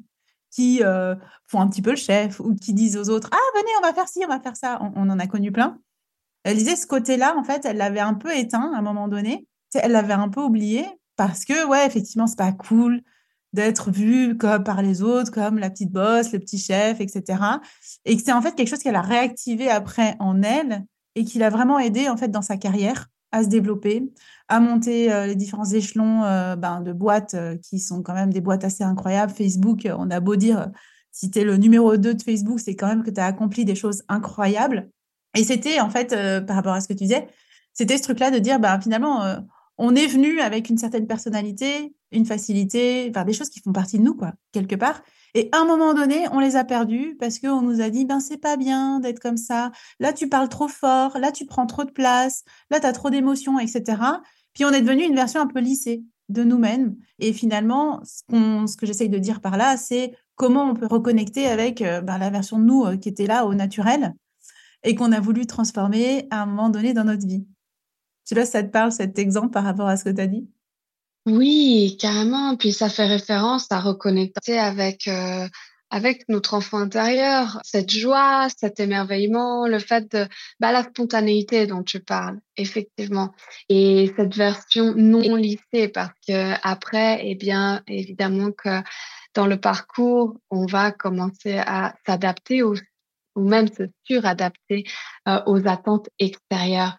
qui 0.50 0.82
euh, 0.82 1.14
font 1.46 1.60
un 1.60 1.68
petit 1.68 1.82
peu 1.82 1.90
le 1.90 1.96
chef 1.96 2.40
ou 2.40 2.54
qui 2.54 2.74
disent 2.74 2.96
aux 2.96 3.08
autres 3.08 3.28
Ah, 3.32 3.58
venez, 3.58 3.70
on 3.78 3.86
va 3.86 3.94
faire 3.94 4.08
ci, 4.08 4.20
on 4.24 4.28
va 4.28 4.40
faire 4.40 4.56
ça. 4.56 4.80
On, 4.96 5.08
en 5.08 5.18
a 5.18 5.26
connu 5.26 5.52
plein. 5.52 5.78
Elle 6.44 6.56
disait 6.56 6.76
ce 6.76 6.86
côté-là, 6.86 7.36
en 7.36 7.44
fait, 7.44 7.64
elle 7.64 7.76
l'avait 7.76 8.00
un 8.00 8.14
peu 8.14 8.34
éteint 8.36 8.72
à 8.74 8.78
un 8.78 8.82
moment 8.82 9.08
donné. 9.08 9.46
Elle 9.74 9.92
l'avait 9.92 10.14
un 10.14 10.28
peu 10.28 10.40
oublié 10.40 10.86
parce 11.16 11.44
que, 11.44 11.66
ouais, 11.66 11.86
effectivement, 11.86 12.26
c'est 12.26 12.38
pas 12.38 12.52
cool 12.52 13.02
d'être 13.52 13.90
vue 13.90 14.36
comme 14.36 14.64
par 14.64 14.80
les 14.80 15.02
autres, 15.02 15.30
comme 15.30 15.58
la 15.58 15.70
petite 15.70 15.90
bosse, 15.90 16.32
le 16.32 16.38
petit 16.38 16.58
chef, 16.58 17.00
etc. 17.00 17.42
Et 18.04 18.16
que 18.16 18.22
c'est 18.22 18.32
en 18.32 18.42
fait 18.42 18.54
quelque 18.54 18.68
chose 18.68 18.78
qu'elle 18.78 18.96
a 18.96 19.02
réactivé 19.02 19.68
après 19.68 20.16
en 20.18 20.42
elle 20.42 20.84
et 21.14 21.24
qui 21.24 21.38
l'a 21.38 21.50
vraiment 21.50 21.78
aidé 21.78 22.08
en 22.08 22.16
fait 22.16 22.28
dans 22.28 22.42
sa 22.42 22.56
carrière 22.56 23.08
à 23.32 23.44
se 23.44 23.48
développer, 23.48 24.10
à 24.48 24.60
monter 24.60 25.12
euh, 25.12 25.26
les 25.26 25.36
différents 25.36 25.70
échelons 25.70 26.24
euh, 26.24 26.56
ben, 26.56 26.80
de 26.80 26.92
boîtes 26.92 27.34
euh, 27.34 27.56
qui 27.56 27.78
sont 27.78 28.02
quand 28.02 28.14
même 28.14 28.32
des 28.32 28.40
boîtes 28.40 28.64
assez 28.64 28.82
incroyables. 28.82 29.32
Facebook, 29.32 29.88
on 29.96 30.10
a 30.10 30.20
beau 30.20 30.36
dire, 30.36 30.70
si 31.12 31.30
tu 31.30 31.40
es 31.40 31.44
le 31.44 31.56
numéro 31.56 31.96
2 31.96 32.14
de 32.14 32.22
Facebook, 32.22 32.60
c'est 32.60 32.74
quand 32.74 32.88
même 32.88 33.02
que 33.02 33.10
tu 33.10 33.20
as 33.20 33.26
accompli 33.26 33.64
des 33.64 33.74
choses 33.74 34.02
incroyables. 34.08 34.90
Et 35.36 35.44
c'était 35.44 35.80
en 35.80 35.90
fait, 35.90 36.14
par 36.44 36.56
rapport 36.56 36.72
à 36.72 36.80
ce 36.80 36.88
que 36.88 36.92
tu 36.92 37.04
disais, 37.04 37.28
c'était 37.72 37.96
ce 37.96 38.02
truc-là 38.02 38.32
de 38.32 38.38
dire, 38.38 38.58
ben, 38.58 38.80
finalement, 38.80 39.36
on 39.78 39.94
est 39.94 40.08
venu 40.08 40.40
avec 40.40 40.68
une 40.68 40.78
certaine 40.78 41.06
personnalité, 41.06 41.94
une 42.10 42.26
facilité, 42.26 43.06
enfin, 43.10 43.24
des 43.24 43.32
choses 43.32 43.48
qui 43.48 43.60
font 43.60 43.72
partie 43.72 43.98
de 43.98 44.02
nous, 44.02 44.14
quoi, 44.14 44.32
quelque 44.50 44.74
part. 44.74 45.02
Et 45.34 45.48
à 45.52 45.58
un 45.58 45.64
moment 45.64 45.94
donné, 45.94 46.26
on 46.32 46.40
les 46.40 46.56
a 46.56 46.64
perdus 46.64 47.16
parce 47.18 47.38
qu'on 47.38 47.62
nous 47.62 47.80
a 47.80 47.90
dit, 47.90 48.04
ben, 48.04 48.20
c'est 48.20 48.38
pas 48.38 48.56
bien 48.56 49.00
d'être 49.00 49.20
comme 49.20 49.36
ça. 49.36 49.70
Là, 49.98 50.12
tu 50.12 50.28
parles 50.28 50.48
trop 50.48 50.68
fort. 50.68 51.18
Là, 51.18 51.32
tu 51.32 51.46
prends 51.46 51.66
trop 51.66 51.84
de 51.84 51.90
place. 51.90 52.44
Là, 52.70 52.80
tu 52.80 52.86
as 52.86 52.92
trop 52.92 53.10
d'émotions, 53.10 53.58
etc. 53.58 54.02
Puis 54.54 54.64
on 54.64 54.70
est 54.70 54.82
devenu 54.82 55.04
une 55.04 55.14
version 55.14 55.40
un 55.40 55.46
peu 55.46 55.60
lissée 55.60 56.02
de 56.28 56.44
nous-mêmes. 56.44 56.96
Et 57.18 57.32
finalement, 57.32 58.00
ce, 58.04 58.76
que 58.76 58.86
j'essaye 58.86 59.08
de 59.08 59.18
dire 59.18 59.40
par 59.40 59.56
là, 59.56 59.76
c'est 59.76 60.12
comment 60.36 60.70
on 60.70 60.74
peut 60.74 60.86
reconnecter 60.86 61.46
avec 61.46 61.82
euh, 61.82 62.00
ben, 62.00 62.18
la 62.18 62.30
version 62.30 62.58
de 62.58 62.64
nous 62.64 62.84
euh, 62.84 62.96
qui 62.96 63.08
était 63.08 63.26
là 63.26 63.46
au 63.46 63.54
naturel 63.54 64.14
et 64.82 64.94
qu'on 64.94 65.12
a 65.12 65.20
voulu 65.20 65.46
transformer 65.46 66.26
à 66.30 66.42
un 66.42 66.46
moment 66.46 66.70
donné 66.70 66.94
dans 66.94 67.04
notre 67.04 67.26
vie. 67.26 67.46
Tu 68.26 68.34
sais 68.34 68.46
ça 68.46 68.62
te 68.62 68.68
parle, 68.68 68.92
cet 68.92 69.18
exemple 69.18 69.50
par 69.50 69.64
rapport 69.64 69.88
à 69.88 69.96
ce 69.96 70.04
que 70.04 70.10
tu 70.10 70.20
as 70.20 70.26
dit 70.26 70.48
oui, 71.26 71.96
carrément. 72.00 72.56
Puis 72.56 72.72
ça 72.72 72.88
fait 72.88 73.06
référence 73.06 73.66
à 73.70 73.80
reconnecter 73.80 74.58
avec 74.58 75.06
euh, 75.08 75.46
avec 75.90 76.28
notre 76.28 76.54
enfant 76.54 76.78
intérieur, 76.78 77.60
cette 77.64 77.90
joie, 77.90 78.46
cet 78.56 78.78
émerveillement, 78.78 79.66
le 79.66 79.80
fait 79.80 80.10
de 80.12 80.26
bah, 80.60 80.70
la 80.70 80.84
spontanéité 80.84 81.66
dont 81.66 81.82
tu 81.82 82.00
parles, 82.00 82.38
effectivement, 82.56 83.32
et 83.68 84.12
cette 84.16 84.36
version 84.36 84.94
non 84.94 85.34
lissée 85.34 85.88
parce 85.92 86.14
que 86.26 86.54
après, 86.62 87.20
eh 87.24 87.34
bien, 87.34 87.82
évidemment 87.88 88.52
que 88.52 88.82
dans 89.34 89.46
le 89.46 89.60
parcours, 89.60 90.38
on 90.50 90.66
va 90.66 90.92
commencer 90.92 91.58
à 91.58 91.94
s'adapter 92.06 92.62
ou 92.62 92.74
même 93.36 93.68
se 93.68 93.84
suradapter 94.04 94.84
euh, 95.28 95.40
aux 95.46 95.66
attentes 95.66 96.08
extérieures. 96.20 96.98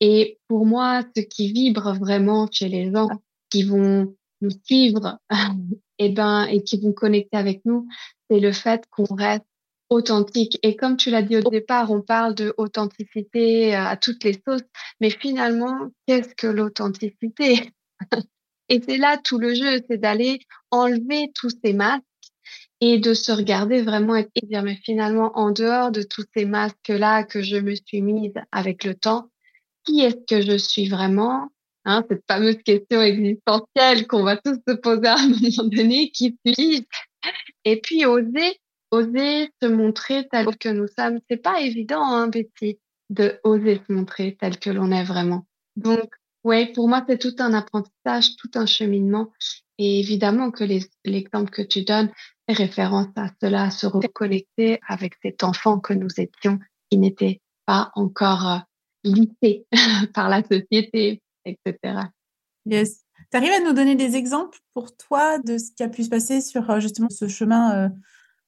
Et 0.00 0.38
pour 0.46 0.64
moi, 0.64 1.02
ce 1.16 1.22
qui 1.22 1.52
vibre 1.52 1.92
vraiment 1.94 2.48
chez 2.52 2.68
les 2.68 2.92
gens, 2.92 3.08
qui 3.50 3.62
vont 3.62 4.14
nous 4.40 4.50
suivre 4.64 5.18
et 5.98 6.10
ben 6.10 6.44
et 6.46 6.62
qui 6.62 6.80
vont 6.80 6.92
connecter 6.92 7.36
avec 7.36 7.62
nous, 7.64 7.88
c'est 8.30 8.40
le 8.40 8.52
fait 8.52 8.84
qu'on 8.90 9.14
reste 9.14 9.44
authentique. 9.90 10.58
Et 10.62 10.76
comme 10.76 10.96
tu 10.96 11.10
l'as 11.10 11.22
dit 11.22 11.36
au 11.36 11.50
départ, 11.50 11.90
on 11.90 12.02
parle 12.02 12.34
de 12.34 12.54
authenticité 12.58 13.74
euh, 13.74 13.84
à 13.84 13.96
toutes 13.96 14.24
les 14.24 14.40
sauces, 14.46 14.62
mais 15.00 15.10
finalement, 15.10 15.90
qu'est-ce 16.06 16.34
que 16.34 16.46
l'authenticité? 16.46 17.72
Et 18.68 18.82
c'est 18.86 18.98
là 18.98 19.16
tout 19.16 19.38
le 19.38 19.54
jeu, 19.54 19.80
c'est 19.88 19.96
d'aller 19.96 20.40
enlever 20.70 21.32
tous 21.34 21.50
ces 21.64 21.72
masques 21.72 22.04
et 22.80 22.98
de 22.98 23.14
se 23.14 23.32
regarder 23.32 23.82
vraiment 23.82 24.14
et 24.14 24.28
dire, 24.42 24.62
mais 24.62 24.76
finalement, 24.84 25.32
en 25.36 25.50
dehors 25.50 25.90
de 25.90 26.02
tous 26.02 26.24
ces 26.36 26.44
masques-là 26.44 27.24
que 27.24 27.40
je 27.40 27.56
me 27.56 27.74
suis 27.74 28.02
mise 28.02 28.34
avec 28.52 28.84
le 28.84 28.94
temps, 28.94 29.30
qui 29.84 30.00
est-ce 30.00 30.24
que 30.28 30.42
je 30.42 30.56
suis 30.58 30.88
vraiment? 30.88 31.50
Hein, 31.84 32.04
cette 32.08 32.24
fameuse 32.28 32.62
question 32.64 33.00
existentielle 33.00 34.06
qu'on 34.06 34.22
va 34.22 34.36
tous 34.36 34.58
se 34.66 34.74
poser 34.74 35.06
à 35.06 35.16
un 35.16 35.28
moment 35.28 35.68
donné, 35.70 36.10
qui 36.10 36.36
suis 36.46 36.86
Et 37.64 37.80
puis 37.80 38.04
oser, 38.04 38.60
oser 38.90 39.48
se 39.62 39.68
montrer 39.68 40.28
tel 40.30 40.56
que 40.56 40.68
nous 40.68 40.86
sommes. 40.98 41.20
C'est 41.30 41.42
pas 41.42 41.60
évident, 41.60 42.04
hein, 42.04 42.28
Betty, 42.28 42.78
de 43.10 43.40
oser 43.44 43.80
se 43.86 43.92
montrer 43.92 44.36
tel 44.38 44.58
que 44.58 44.70
l'on 44.70 44.90
est 44.92 45.04
vraiment. 45.04 45.46
Donc, 45.76 46.10
ouais, 46.44 46.72
pour 46.72 46.88
moi, 46.88 47.04
c'est 47.08 47.18
tout 47.18 47.34
un 47.38 47.54
apprentissage, 47.54 48.36
tout 48.36 48.50
un 48.54 48.66
cheminement. 48.66 49.32
Et 49.78 50.00
évidemment 50.00 50.50
que 50.50 50.64
l'exemple 51.04 51.50
que 51.50 51.62
tu 51.62 51.84
donnes 51.84 52.10
fait 52.48 52.56
référence 52.56 53.08
à 53.16 53.28
cela, 53.40 53.64
à 53.64 53.70
se 53.70 53.86
reconnecter 53.86 54.80
avec 54.86 55.14
cet 55.22 55.44
enfant 55.44 55.78
que 55.78 55.94
nous 55.94 56.08
étions, 56.18 56.58
qui 56.90 56.98
n'était 56.98 57.40
pas 57.64 57.92
encore 57.94 58.48
euh, 58.48 58.58
lissé 59.04 59.66
par 60.14 60.28
la 60.28 60.42
société, 60.42 61.22
etc. 61.44 62.10
Yes. 62.66 63.04
Tu 63.30 63.36
arrives 63.36 63.52
à 63.52 63.60
nous 63.60 63.72
donner 63.72 63.94
des 63.94 64.16
exemples 64.16 64.58
pour 64.74 64.96
toi 64.96 65.38
de 65.38 65.58
ce 65.58 65.72
qui 65.72 65.82
a 65.82 65.88
pu 65.88 66.04
se 66.04 66.08
passer 66.08 66.40
sur 66.40 66.70
euh, 66.70 66.80
justement 66.80 67.08
ce 67.10 67.28
chemin 67.28 67.74
euh, 67.74 67.88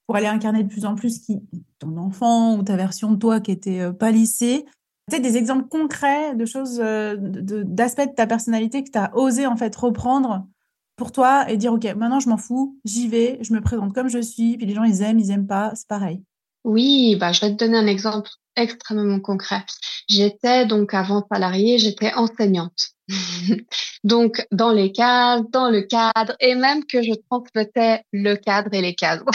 pour 0.07 0.15
aller 0.15 0.27
incarner 0.27 0.63
de 0.63 0.69
plus 0.69 0.85
en 0.85 0.95
plus 0.95 1.19
qui, 1.19 1.39
ton 1.79 1.97
enfant 1.97 2.57
ou 2.57 2.63
ta 2.63 2.75
version 2.75 3.11
de 3.11 3.17
toi 3.17 3.39
qui 3.39 3.51
était 3.51 3.81
euh, 3.81 3.93
pas 3.93 4.11
lissée 4.11 4.65
Peut-être 5.07 5.23
des 5.23 5.35
exemples 5.35 5.67
concrets 5.67 6.35
de 6.35 6.45
choses, 6.45 6.77
d'aspects 6.77 8.07
de, 8.07 8.15
ta 8.15 8.27
personnalité 8.27 8.83
que 8.83 8.91
tu 8.91 8.99
as 8.99 9.13
osé 9.17 9.45
en 9.45 9.57
fait 9.57 9.75
reprendre 9.75 10.47
pour 10.95 11.11
toi 11.11 11.49
et 11.49 11.57
dire 11.57 11.73
ok 11.73 11.83
maintenant 11.95 12.19
je 12.19 12.29
m'en 12.29 12.37
fous, 12.37 12.77
j'y 12.85 13.09
vais, 13.09 13.39
je 13.41 13.51
me 13.53 13.59
présente 13.59 13.93
comme 13.93 14.07
je 14.07 14.21
suis, 14.21 14.55
puis 14.55 14.67
les 14.67 14.73
gens 14.73 14.83
ils 14.83 15.01
aiment, 15.01 15.19
ils 15.19 15.31
aiment 15.31 15.47
pas, 15.47 15.73
c'est 15.75 15.87
pareil. 15.87 16.23
Oui, 16.63 17.15
bah 17.15 17.31
je 17.31 17.41
vais 17.41 17.51
te 17.51 17.57
donner 17.57 17.77
un 17.77 17.87
exemple 17.87 18.29
extrêmement 18.55 19.19
concret. 19.19 19.63
J'étais 20.07 20.65
donc 20.65 20.93
avant 20.93 21.25
salariée, 21.31 21.77
j'étais 21.77 22.13
enseignante. 22.13 22.89
donc 24.03 24.45
dans 24.51 24.71
les 24.71 24.91
cases, 24.91 25.41
dans 25.51 25.69
le 25.69 25.81
cadre, 25.81 26.35
et 26.39 26.55
même 26.55 26.85
que 26.85 27.01
je 27.01 27.13
transmettais 27.29 28.03
le 28.11 28.35
cadre 28.35 28.73
et 28.73 28.81
les 28.81 28.95
cadres. 28.95 29.25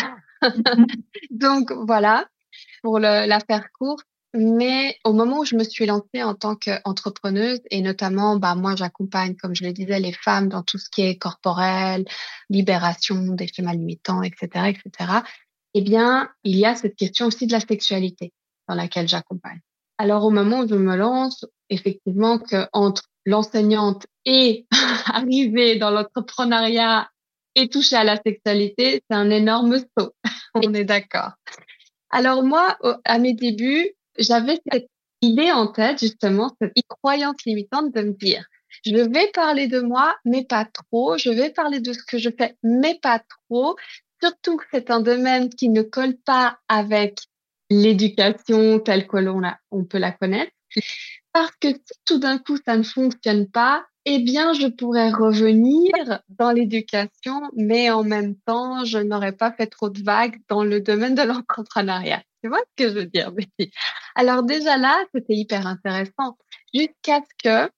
donc 1.30 1.72
voilà, 1.72 2.26
pour 2.82 2.98
le, 2.98 3.26
la 3.26 3.40
faire 3.40 3.70
courte. 3.72 4.06
Mais 4.38 4.98
au 5.04 5.14
moment 5.14 5.38
où 5.38 5.44
je 5.46 5.56
me 5.56 5.64
suis 5.64 5.86
lancée 5.86 6.22
en 6.22 6.34
tant 6.34 6.56
qu'entrepreneuse, 6.56 7.60
et 7.70 7.80
notamment, 7.80 8.36
bah, 8.36 8.54
moi, 8.54 8.76
j'accompagne, 8.76 9.34
comme 9.34 9.54
je 9.54 9.64
le 9.64 9.72
disais, 9.72 9.98
les 9.98 10.12
femmes 10.12 10.50
dans 10.50 10.62
tout 10.62 10.76
ce 10.76 10.90
qui 10.90 11.02
est 11.02 11.16
corporel, 11.16 12.04
libération 12.50 13.16
des 13.32 13.46
schémas 13.46 13.72
limitants, 13.72 14.22
etc., 14.22 14.68
etc., 14.68 15.20
eh 15.78 15.82
bien, 15.82 16.30
il 16.42 16.56
y 16.56 16.64
a 16.64 16.74
cette 16.74 16.96
question 16.96 17.26
aussi 17.26 17.46
de 17.46 17.52
la 17.52 17.60
sexualité 17.60 18.32
dans 18.66 18.74
laquelle 18.74 19.06
j'accompagne. 19.06 19.60
Alors, 19.98 20.24
au 20.24 20.30
moment 20.30 20.60
où 20.60 20.68
je 20.68 20.74
me 20.74 20.96
lance, 20.96 21.44
effectivement, 21.68 22.38
que 22.38 22.66
entre 22.72 23.02
l'enseignante 23.26 24.06
et 24.24 24.66
arriver 25.06 25.76
dans 25.76 25.90
l'entrepreneuriat 25.90 27.10
et 27.54 27.68
toucher 27.68 27.96
à 27.96 28.04
la 28.04 28.16
sexualité, 28.16 29.02
c'est 29.10 29.16
un 29.16 29.28
énorme 29.28 29.78
saut. 29.98 30.12
On 30.54 30.72
est 30.72 30.84
d'accord. 30.84 31.32
Alors 32.08 32.42
moi, 32.42 32.78
à 33.04 33.18
mes 33.18 33.34
débuts, 33.34 33.90
j'avais 34.18 34.58
cette 34.72 34.88
idée 35.20 35.52
en 35.52 35.66
tête, 35.66 36.00
justement, 36.00 36.56
cette 36.58 36.72
croyance 36.88 37.36
limitante 37.44 37.94
de 37.94 38.00
me 38.00 38.12
dire, 38.12 38.46
je 38.86 38.96
vais 38.96 39.30
parler 39.32 39.68
de 39.68 39.80
moi, 39.80 40.16
mais 40.24 40.44
pas 40.44 40.64
trop. 40.64 41.18
Je 41.18 41.30
vais 41.30 41.50
parler 41.50 41.80
de 41.80 41.92
ce 41.92 42.02
que 42.02 42.18
je 42.18 42.30
fais, 42.30 42.56
mais 42.62 42.98
pas 43.02 43.20
trop. 43.48 43.76
Surtout 44.22 44.56
que 44.56 44.64
c'est 44.72 44.90
un 44.90 45.00
domaine 45.00 45.50
qui 45.50 45.68
ne 45.68 45.82
colle 45.82 46.16
pas 46.24 46.58
avec 46.68 47.18
l'éducation 47.70 48.80
telle 48.80 49.06
que 49.06 49.16
l'on 49.16 49.42
on 49.70 49.84
peut 49.84 49.98
la 49.98 50.12
connaître. 50.12 50.52
Parce 51.32 51.52
que 51.60 51.68
tout 52.04 52.18
d'un 52.18 52.38
coup 52.38 52.56
ça 52.64 52.76
ne 52.76 52.82
fonctionne 52.82 53.48
pas, 53.50 53.84
eh 54.08 54.20
bien, 54.20 54.52
je 54.52 54.68
pourrais 54.68 55.10
revenir 55.10 55.90
dans 56.28 56.52
l'éducation, 56.52 57.42
mais 57.56 57.90
en 57.90 58.04
même 58.04 58.36
temps, 58.46 58.84
je 58.84 58.98
n'aurais 58.98 59.32
pas 59.32 59.52
fait 59.52 59.66
trop 59.66 59.90
de 59.90 60.00
vagues 60.00 60.38
dans 60.48 60.62
le 60.62 60.80
domaine 60.80 61.16
de 61.16 61.22
l'entrepreneuriat. 61.22 62.22
Tu 62.40 62.48
vois 62.48 62.60
ce 62.60 62.84
que 62.84 62.88
je 62.88 62.94
veux 63.00 63.06
dire, 63.06 63.32
Betty? 63.32 63.72
Alors 64.14 64.44
déjà 64.44 64.76
là, 64.78 64.96
c'était 65.12 65.34
hyper 65.34 65.66
intéressant, 65.66 66.38
jusqu'à 66.72 67.20
ce 67.20 67.66
que 67.66 67.72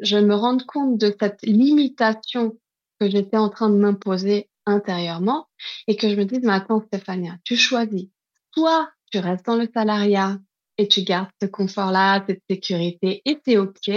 je 0.00 0.16
me 0.16 0.34
rende 0.34 0.64
compte 0.64 0.96
de 0.96 1.14
cette 1.20 1.42
limitation 1.42 2.56
que 2.98 3.10
j'étais 3.10 3.36
en 3.36 3.50
train 3.50 3.68
de 3.68 3.76
m'imposer 3.76 4.48
intérieurement 4.66 5.48
et 5.86 5.96
que 5.96 6.08
je 6.08 6.16
me 6.16 6.24
dise, 6.24 6.40
mais 6.42 6.52
attends 6.52 6.80
Stéphania, 6.80 7.36
tu 7.44 7.56
choisis. 7.56 8.08
Soit 8.52 8.90
tu 9.10 9.18
restes 9.18 9.46
dans 9.46 9.56
le 9.56 9.68
salariat 9.72 10.38
et 10.78 10.88
tu 10.88 11.02
gardes 11.02 11.30
ce 11.40 11.46
confort-là, 11.46 12.24
cette 12.26 12.42
sécurité 12.48 13.22
et 13.24 13.38
c'est 13.44 13.58
OK. 13.58 13.90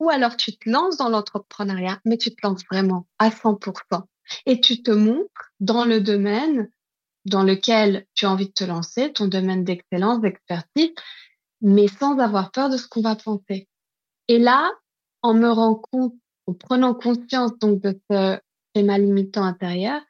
Ou 0.00 0.10
alors 0.10 0.36
tu 0.36 0.56
te 0.56 0.68
lances 0.68 0.96
dans 0.96 1.08
l'entrepreneuriat, 1.08 2.00
mais 2.04 2.16
tu 2.16 2.30
te 2.34 2.46
lances 2.46 2.64
vraiment 2.70 3.06
à 3.18 3.30
100%. 3.30 4.02
Et 4.46 4.60
tu 4.60 4.82
te 4.82 4.90
montres 4.90 5.52
dans 5.60 5.84
le 5.84 6.00
domaine 6.00 6.68
dans 7.24 7.42
lequel 7.42 8.06
tu 8.14 8.26
as 8.26 8.30
envie 8.30 8.48
de 8.48 8.52
te 8.52 8.64
lancer, 8.64 9.12
ton 9.12 9.26
domaine 9.26 9.64
d'excellence, 9.64 10.20
d'expertise, 10.20 10.92
mais 11.60 11.88
sans 11.88 12.18
avoir 12.18 12.50
peur 12.50 12.68
de 12.68 12.76
ce 12.76 12.86
qu'on 12.86 13.00
va 13.00 13.16
penser. 13.16 13.68
Et 14.28 14.38
là, 14.38 14.70
en 15.22 15.34
me 15.34 15.48
rend 15.48 15.74
compte, 15.74 16.14
en 16.46 16.54
prenant 16.54 16.94
conscience 16.94 17.56
donc 17.58 17.80
de 17.80 17.98
ce 18.10 18.38
schéma 18.74 18.98
limitant 18.98 19.44
intérieur, 19.44 20.02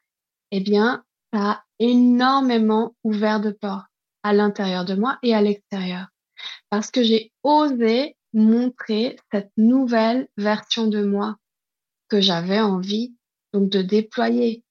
eh 0.56 0.60
bien, 0.60 1.02
ça 1.32 1.50
a 1.50 1.64
énormément 1.80 2.94
ouvert 3.02 3.40
de 3.40 3.50
portes 3.50 3.88
à 4.22 4.32
l'intérieur 4.32 4.84
de 4.84 4.94
moi 4.94 5.18
et 5.24 5.34
à 5.34 5.42
l'extérieur. 5.42 6.06
Parce 6.70 6.92
que 6.92 7.02
j'ai 7.02 7.32
osé 7.42 8.16
montrer 8.32 9.16
cette 9.32 9.50
nouvelle 9.56 10.28
version 10.36 10.86
de 10.86 11.04
moi 11.04 11.36
que 12.08 12.20
j'avais 12.20 12.60
envie 12.60 13.16
donc 13.52 13.68
de 13.68 13.82
déployer, 13.82 14.62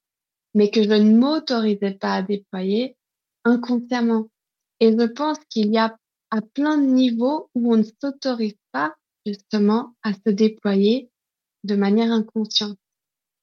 mais 0.54 0.72
que 0.72 0.84
je 0.84 0.90
ne 0.90 1.18
m'autorisais 1.18 1.98
pas 2.00 2.16
à 2.16 2.22
déployer 2.22 2.96
inconsciemment. 3.44 4.30
Et 4.80 4.98
je 4.98 5.06
pense 5.06 5.40
qu'il 5.50 5.68
y 5.68 5.78
a 5.78 5.98
à 6.32 6.42
plein 6.42 6.78
de 6.78 6.86
niveaux 6.86 7.50
où 7.56 7.74
on 7.74 7.78
ne 7.78 7.84
s'autorise 7.84 8.58
pas 8.72 8.96
justement 9.26 9.96
à 10.02 10.14
se 10.14 10.30
déployer 10.30 11.12
de 11.66 11.76
manière 11.76 12.14
inconsciente. 12.14 12.78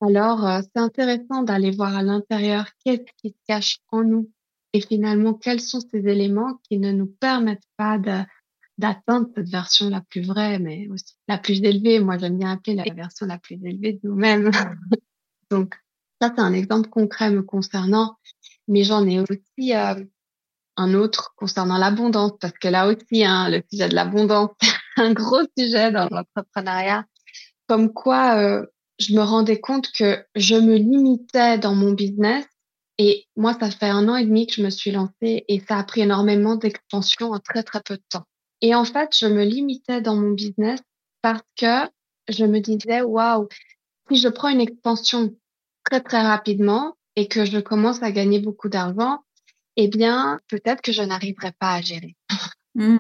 Alors, 0.03 0.47
euh, 0.47 0.61
c'est 0.63 0.81
intéressant 0.81 1.43
d'aller 1.43 1.71
voir 1.71 1.95
à 1.95 2.03
l'intérieur 2.03 2.67
qu'est-ce 2.85 3.13
qui 3.21 3.31
se 3.31 3.47
cache 3.47 3.79
en 3.89 4.03
nous 4.03 4.31
et 4.73 4.81
finalement 4.81 5.35
quels 5.35 5.61
sont 5.61 5.81
ces 5.81 5.99
éléments 5.99 6.61
qui 6.69 6.79
ne 6.79 6.93
nous 6.93 7.07
permettent 7.07 7.69
pas 7.77 7.99
d'atteindre 8.79 9.29
cette 9.35 9.49
version 9.49 9.91
la 9.91 10.01
plus 10.01 10.23
vraie, 10.23 10.59
mais 10.59 10.89
aussi 10.89 11.17
la 11.29 11.39
plus 11.39 11.63
élevée. 11.63 12.01
Moi, 12.01 12.19
j'aime 12.19 12.39
bien 12.39 12.53
appeler 12.53 12.77
la 12.77 12.85
version 12.95 13.27
la 13.27 13.39
plus 13.39 13.57
élevée 13.63 13.95
de 13.95 14.01
nous-mêmes. 14.05 14.51
Donc, 15.51 15.75
ça, 16.21 16.33
c'est 16.35 16.43
un 16.43 16.53
exemple 16.53 16.89
concret 16.89 17.31
me 17.31 17.43
concernant, 17.43 18.17
mais 18.69 18.85
j'en 18.85 19.07
ai 19.07 19.21
aussi 19.21 19.75
euh, 19.75 20.03
un 20.77 20.95
autre 20.95 21.35
concernant 21.37 21.77
l'abondance, 21.77 22.33
parce 22.41 22.55
que 22.55 22.69
là 22.69 22.87
aussi, 22.87 23.25
hein, 23.25 23.51
le 23.51 23.63
sujet 23.71 23.89
de 23.89 23.95
l'abondance, 23.95 24.51
c'est 24.61 25.03
un 25.03 25.13
gros 25.13 25.43
sujet 25.59 25.91
dans 25.93 26.09
l'entrepreneuriat. 26.11 27.05
Comme 27.67 27.93
quoi, 27.93 28.37
euh, 28.37 28.67
je 29.01 29.15
me 29.15 29.23
rendais 29.23 29.61
compte 29.61 29.91
que 29.93 30.25
je 30.37 30.55
me 30.55 30.77
limitais 30.77 31.59
dans 31.59 31.75
mon 31.75 31.93
business. 31.93 32.45
Et 32.99 33.27
moi, 33.35 33.57
ça 33.59 33.71
fait 33.71 33.89
un 33.89 34.09
an 34.09 34.17
et 34.17 34.27
demi 34.27 34.47
que 34.47 34.55
je 34.55 34.63
me 34.63 34.69
suis 34.69 34.91
lancée 34.91 35.45
et 35.49 35.61
ça 35.67 35.79
a 35.79 35.85
pris 35.85 36.03
énormément 36.03 36.57
d'expansion 36.57 37.33
en 37.33 37.39
très, 37.39 37.63
très 37.63 37.81
peu 37.81 37.97
de 37.97 38.03
temps. 38.11 38.27
Et 38.61 38.75
en 38.75 38.85
fait, 38.85 39.17
je 39.19 39.27
me 39.27 39.43
limitais 39.43 40.03
dans 40.03 40.17
mon 40.17 40.33
business 40.33 40.81
parce 41.23 41.43
que 41.57 41.89
je 42.29 42.45
me 42.45 42.61
disais, 42.61 43.01
waouh, 43.01 43.49
si 44.11 44.21
je 44.21 44.29
prends 44.29 44.51
une 44.51 44.61
expansion 44.61 45.35
très, 45.85 46.03
très 46.03 46.21
rapidement 46.21 46.95
et 47.17 47.27
que 47.27 47.47
je 47.47 47.59
commence 47.59 48.03
à 48.03 48.13
gagner 48.13 48.39
beaucoup 48.39 48.69
d'argent, 48.69 49.21
eh 49.77 49.89
bien, 49.89 50.39
peut-être 50.49 50.83
que 50.83 50.93
je 50.93 51.03
n'arriverai 51.03 51.53
pas 51.59 51.73
à 51.73 51.81
gérer. 51.81 52.17
Mmh. 52.75 52.99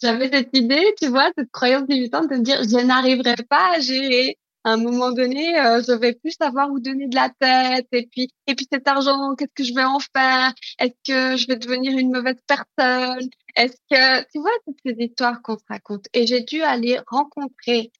J'avais 0.00 0.30
cette 0.30 0.56
idée, 0.56 0.94
tu 1.00 1.08
vois, 1.08 1.30
cette 1.36 1.50
croyance 1.50 1.88
limitante 1.88 2.30
de 2.30 2.36
me 2.36 2.42
dire, 2.42 2.62
je 2.62 2.86
n'arriverai 2.86 3.34
pas 3.48 3.74
à 3.74 3.80
gérer 3.80 4.38
à 4.64 4.72
un 4.72 4.76
moment 4.76 5.10
donné, 5.12 5.58
euh, 5.58 5.82
je 5.86 5.92
vais 5.92 6.12
plus 6.12 6.32
savoir 6.32 6.70
où 6.70 6.80
donner 6.80 7.08
de 7.08 7.14
la 7.14 7.30
tête. 7.30 7.88
Et 7.92 8.06
puis, 8.06 8.28
et 8.46 8.54
puis 8.54 8.66
cet 8.70 8.86
argent, 8.86 9.34
qu'est-ce 9.34 9.54
que 9.54 9.64
je 9.64 9.74
vais 9.74 9.84
en 9.84 10.00
faire? 10.00 10.52
Est-ce 10.78 10.94
que 11.06 11.36
je 11.36 11.46
vais 11.46 11.56
devenir 11.56 11.96
une 11.96 12.12
mauvaise 12.12 12.40
personne? 12.46 13.28
Est-ce 13.56 13.76
que, 13.90 14.22
tu 14.30 14.38
vois, 14.38 14.50
toutes 14.66 14.78
ces 14.84 14.94
histoires 14.98 15.40
qu'on 15.42 15.56
se 15.56 15.64
raconte. 15.68 16.06
Et 16.12 16.26
j'ai 16.26 16.42
dû 16.42 16.62
aller 16.62 17.00
rencontrer 17.06 17.90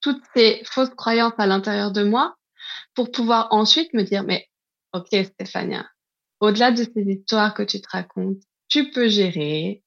toutes 0.00 0.22
ces 0.34 0.62
fausses 0.64 0.94
croyances 0.96 1.34
à 1.38 1.46
l'intérieur 1.46 1.92
de 1.92 2.02
moi 2.02 2.36
pour 2.94 3.10
pouvoir 3.10 3.48
ensuite 3.52 3.94
me 3.94 4.02
dire, 4.02 4.24
mais 4.24 4.48
ok, 4.92 5.08
Stéphania, 5.24 5.88
au-delà 6.40 6.72
de 6.72 6.84
ces 6.84 7.02
histoires 7.02 7.54
que 7.54 7.62
tu 7.62 7.80
te 7.80 7.88
racontes, 7.90 8.42
tu 8.68 8.90
peux 8.90 9.08
gérer, 9.08 9.82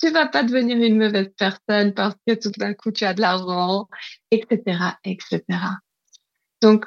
tu 0.00 0.10
vas 0.10 0.26
pas 0.28 0.42
devenir 0.42 0.78
une 0.78 0.98
mauvaise 0.98 1.30
personne 1.36 1.94
parce 1.94 2.16
que 2.26 2.34
tout 2.34 2.50
d'un 2.56 2.74
coup 2.74 2.90
tu 2.90 3.04
as 3.04 3.14
de 3.14 3.20
l'argent, 3.20 3.88
etc., 4.30 4.96
etc. 5.04 5.42
Donc, 6.62 6.86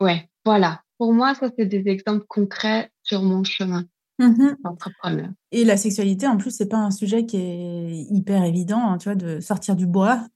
ouais, 0.00 0.28
voilà. 0.44 0.82
Pour 0.98 1.14
moi, 1.14 1.34
ça 1.34 1.50
c'est 1.56 1.66
des 1.66 1.88
exemples 1.88 2.26
concrets 2.28 2.90
sur 3.02 3.22
mon 3.22 3.44
chemin 3.44 3.84
mmh 4.18 4.56
d'entrepreneur. 4.64 5.30
Et 5.50 5.64
la 5.64 5.76
sexualité, 5.76 6.26
en 6.26 6.36
plus, 6.36 6.50
c'est 6.50 6.68
pas 6.68 6.76
un 6.76 6.90
sujet 6.90 7.24
qui 7.24 7.38
est 7.38 8.06
hyper 8.10 8.44
évident, 8.44 8.90
hein, 8.90 8.98
tu 8.98 9.08
vois, 9.08 9.14
de 9.14 9.40
sortir 9.40 9.76
du 9.76 9.86
bois 9.86 10.26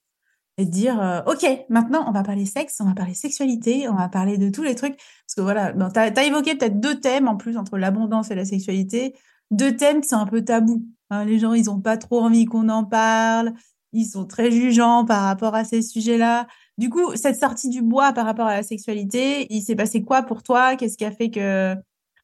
et 0.56 0.64
de 0.64 0.70
dire 0.70 1.00
euh, 1.00 1.20
ok 1.26 1.44
maintenant 1.68 2.04
on 2.06 2.12
va 2.12 2.22
parler 2.22 2.46
sexe 2.46 2.76
on 2.80 2.84
va 2.84 2.94
parler 2.94 3.14
sexualité 3.14 3.88
on 3.88 3.96
va 3.96 4.08
parler 4.08 4.38
de 4.38 4.50
tous 4.50 4.62
les 4.62 4.74
trucs 4.74 4.96
parce 4.96 5.34
que 5.36 5.40
voilà 5.40 5.72
tu 5.72 5.98
as, 5.98 6.24
évoqué 6.24 6.54
peut-être 6.54 6.78
deux 6.78 7.00
thèmes 7.00 7.26
en 7.26 7.36
plus 7.36 7.56
entre 7.56 7.76
l'abondance 7.76 8.30
et 8.30 8.34
la 8.34 8.44
sexualité 8.44 9.14
deux 9.54 9.76
thèmes 9.76 10.00
qui 10.00 10.08
sont 10.08 10.16
un 10.16 10.26
peu 10.26 10.44
tabous 10.44 10.84
Hein, 11.10 11.24
les 11.24 11.38
gens, 11.38 11.54
ils 11.54 11.66
n'ont 11.66 11.80
pas 11.80 11.96
trop 11.96 12.20
envie 12.20 12.46
qu'on 12.46 12.68
en 12.68 12.84
parle. 12.84 13.52
Ils 13.92 14.06
sont 14.06 14.26
très 14.26 14.50
jugeants 14.50 15.04
par 15.04 15.22
rapport 15.22 15.54
à 15.54 15.64
ces 15.64 15.82
sujets-là. 15.82 16.46
Du 16.78 16.90
coup, 16.90 17.14
cette 17.14 17.36
sortie 17.36 17.68
du 17.68 17.82
bois 17.82 18.12
par 18.12 18.26
rapport 18.26 18.46
à 18.46 18.56
la 18.56 18.62
sexualité, 18.62 19.46
il 19.50 19.62
s'est 19.62 19.76
passé 19.76 20.02
quoi 20.02 20.22
pour 20.22 20.42
toi? 20.42 20.76
Qu'est-ce 20.76 20.96
qui 20.96 21.04
a 21.04 21.12
fait 21.12 21.30
que, 21.30 21.74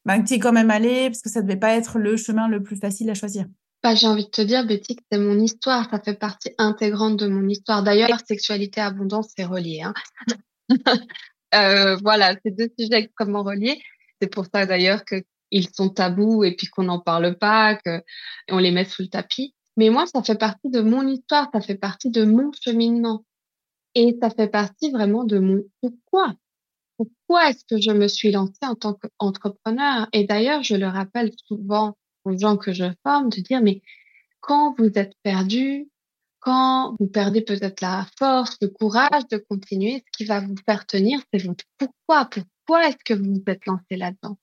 ben, 0.05 0.23
tu 0.23 0.33
es 0.33 0.39
quand 0.39 0.51
même 0.51 0.71
allé 0.71 1.09
Parce 1.09 1.21
que 1.21 1.29
ça 1.29 1.41
ne 1.41 1.47
devait 1.47 1.59
pas 1.59 1.75
être 1.75 1.99
le 1.99 2.17
chemin 2.17 2.47
le 2.49 2.61
plus 2.61 2.75
facile 2.75 3.09
à 3.09 3.13
choisir. 3.13 3.45
Bah, 3.83 3.95
j'ai 3.95 4.07
envie 4.07 4.25
de 4.25 4.29
te 4.29 4.41
dire, 4.41 4.67
Betty, 4.67 4.97
que 4.97 5.03
c'est 5.09 5.17
mon 5.17 5.39
histoire. 5.39 5.89
Ça 5.89 5.99
fait 5.99 6.19
partie 6.19 6.51
intégrante 6.57 7.17
de 7.17 7.27
mon 7.27 7.47
histoire. 7.47 7.83
D'ailleurs, 7.83 8.19
sexualité, 8.27 8.81
abondance, 8.81 9.29
c'est 9.35 9.45
relié. 9.45 9.81
Hein. 9.81 9.93
euh, 11.55 11.95
voilà, 12.03 12.35
c'est 12.43 12.51
deux 12.51 12.69
sujets 12.77 12.99
extrêmement 12.99 13.43
reliés. 13.43 13.81
C'est 14.21 14.27
pour 14.27 14.45
ça 14.53 14.65
d'ailleurs 14.65 15.03
qu'ils 15.51 15.69
sont 15.73 15.89
tabous 15.89 16.43
et 16.43 16.55
puis 16.55 16.67
qu'on 16.67 16.83
n'en 16.83 16.99
parle 16.99 17.37
pas, 17.37 17.77
qu'on 17.77 18.57
les 18.57 18.71
met 18.71 18.85
sous 18.85 19.03
le 19.03 19.09
tapis. 19.09 19.53
Mais 19.77 19.89
moi, 19.89 20.05
ça 20.05 20.21
fait 20.23 20.37
partie 20.37 20.69
de 20.69 20.81
mon 20.81 21.07
histoire, 21.07 21.49
ça 21.53 21.61
fait 21.61 21.75
partie 21.75 22.09
de 22.09 22.23
mon 22.23 22.51
cheminement. 22.53 23.25
Et 23.95 24.17
ça 24.21 24.29
fait 24.29 24.47
partie 24.47 24.91
vraiment 24.91 25.23
de 25.23 25.39
mon 25.39 25.63
pourquoi. 25.81 26.33
Pourquoi 26.97 27.49
est-ce 27.49 27.65
que 27.65 27.81
je 27.81 27.91
me 27.91 28.07
suis 28.07 28.31
lancée 28.31 28.53
en 28.61 28.75
tant 28.75 28.93
qu'entrepreneur? 28.93 30.07
Et 30.13 30.25
d'ailleurs, 30.25 30.63
je 30.63 30.75
le 30.75 30.87
rappelle 30.87 31.31
souvent 31.47 31.97
aux 32.25 32.37
gens 32.37 32.57
que 32.57 32.73
je 32.73 32.85
forme 33.03 33.29
de 33.29 33.41
dire, 33.41 33.61
mais 33.61 33.81
quand 34.39 34.75
vous 34.77 34.91
êtes 34.95 35.13
perdu, 35.23 35.89
quand 36.39 36.95
vous 36.99 37.07
perdez 37.07 37.41
peut-être 37.41 37.81
la 37.81 38.07
force, 38.17 38.57
le 38.61 38.67
courage 38.67 39.27
de 39.29 39.37
continuer, 39.37 40.03
ce 40.05 40.17
qui 40.17 40.25
va 40.25 40.39
vous 40.39 40.55
faire 40.65 40.85
tenir, 40.85 41.19
c'est 41.33 41.43
votre 41.43 41.65
pourquoi. 41.77 42.29
Pourquoi 42.65 42.87
est-ce 42.87 43.03
que 43.03 43.13
vous 43.13 43.33
vous 43.35 43.43
êtes 43.47 43.65
lancé 43.65 43.95
là-dedans? 43.95 44.37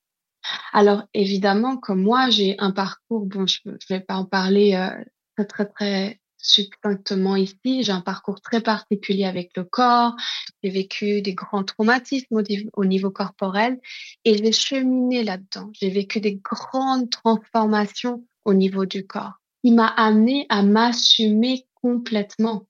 Alors 0.72 1.04
évidemment, 1.14 1.76
comme 1.76 2.02
moi, 2.02 2.30
j'ai 2.30 2.56
un 2.58 2.70
parcours, 2.70 3.26
bon, 3.26 3.46
je 3.46 3.60
ne 3.66 3.76
vais 3.88 4.00
pas 4.00 4.16
en 4.16 4.24
parler 4.24 4.74
euh, 4.74 5.04
très 5.36 5.46
très 5.46 5.66
très 5.66 6.20
succinctement 6.38 7.36
ici. 7.36 7.82
J'ai 7.82 7.92
un 7.92 8.00
parcours 8.00 8.40
très 8.40 8.60
particulier 8.60 9.24
avec 9.24 9.50
le 9.56 9.64
corps. 9.64 10.14
J'ai 10.62 10.70
vécu 10.70 11.22
des 11.22 11.34
grands 11.34 11.64
traumatismes 11.64 12.42
au, 12.74 12.84
niveau 12.84 13.10
corporel 13.10 13.80
et 14.24 14.38
j'ai 14.38 14.52
cheminé 14.52 15.24
là-dedans. 15.24 15.70
J'ai 15.72 15.90
vécu 15.90 16.20
des 16.20 16.36
grandes 16.36 17.10
transformations 17.10 18.24
au 18.44 18.54
niveau 18.54 18.86
du 18.86 19.06
corps 19.06 19.34
qui 19.62 19.72
m'a 19.72 19.88
amené 19.88 20.46
à 20.48 20.62
m'assumer 20.62 21.66
complètement, 21.74 22.66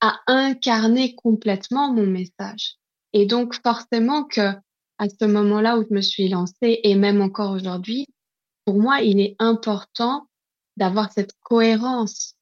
à 0.00 0.20
incarner 0.26 1.14
complètement 1.14 1.92
mon 1.92 2.06
message. 2.06 2.76
Et 3.12 3.26
donc 3.26 3.60
forcément 3.62 4.24
que 4.24 4.52
à 5.02 5.08
ce 5.08 5.24
moment-là 5.24 5.78
où 5.78 5.82
je 5.82 5.92
me 5.92 6.00
suis 6.00 6.28
lancée 6.28 6.78
et 6.84 6.94
même 6.94 7.20
encore 7.20 7.50
aujourd'hui, 7.50 8.06
pour 8.64 8.80
moi, 8.80 9.00
il 9.00 9.20
est 9.20 9.34
important 9.40 10.28
d'avoir 10.76 11.10
cette 11.10 11.32
cohérence 11.42 12.36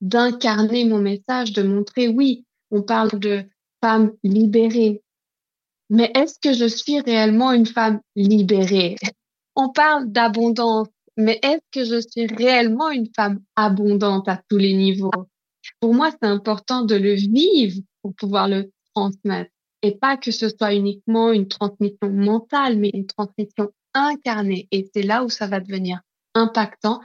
d'incarner 0.00 0.86
mon 0.86 0.98
message, 0.98 1.52
de 1.52 1.62
montrer, 1.62 2.08
oui, 2.08 2.46
on 2.70 2.82
parle 2.82 3.18
de 3.18 3.44
femme 3.82 4.12
libérée, 4.22 5.02
mais 5.90 6.10
est-ce 6.14 6.38
que 6.40 6.54
je 6.54 6.66
suis 6.66 7.00
réellement 7.00 7.52
une 7.52 7.66
femme 7.66 8.00
libérée? 8.14 8.96
On 9.54 9.70
parle 9.70 10.10
d'abondance, 10.10 10.88
mais 11.16 11.38
est-ce 11.42 11.62
que 11.72 11.84
je 11.84 12.00
suis 12.00 12.26
réellement 12.26 12.90
une 12.90 13.08
femme 13.14 13.40
abondante 13.54 14.28
à 14.28 14.42
tous 14.50 14.58
les 14.58 14.74
niveaux? 14.74 15.10
Pour 15.80 15.94
moi, 15.94 16.10
c'est 16.10 16.28
important 16.28 16.82
de 16.82 16.94
le 16.94 17.14
vivre 17.14 17.80
pour 18.02 18.14
pouvoir 18.14 18.48
le 18.48 18.70
transmettre 18.94 19.50
pas 19.92 20.16
que 20.16 20.30
ce 20.30 20.48
soit 20.48 20.74
uniquement 20.74 21.32
une 21.32 21.48
transmission 21.48 22.10
mentale, 22.10 22.78
mais 22.78 22.90
une 22.94 23.06
transmission 23.06 23.70
incarnée. 23.94 24.68
Et 24.70 24.88
c'est 24.94 25.02
là 25.02 25.24
où 25.24 25.28
ça 25.28 25.46
va 25.46 25.60
devenir 25.60 26.00
impactant 26.34 27.00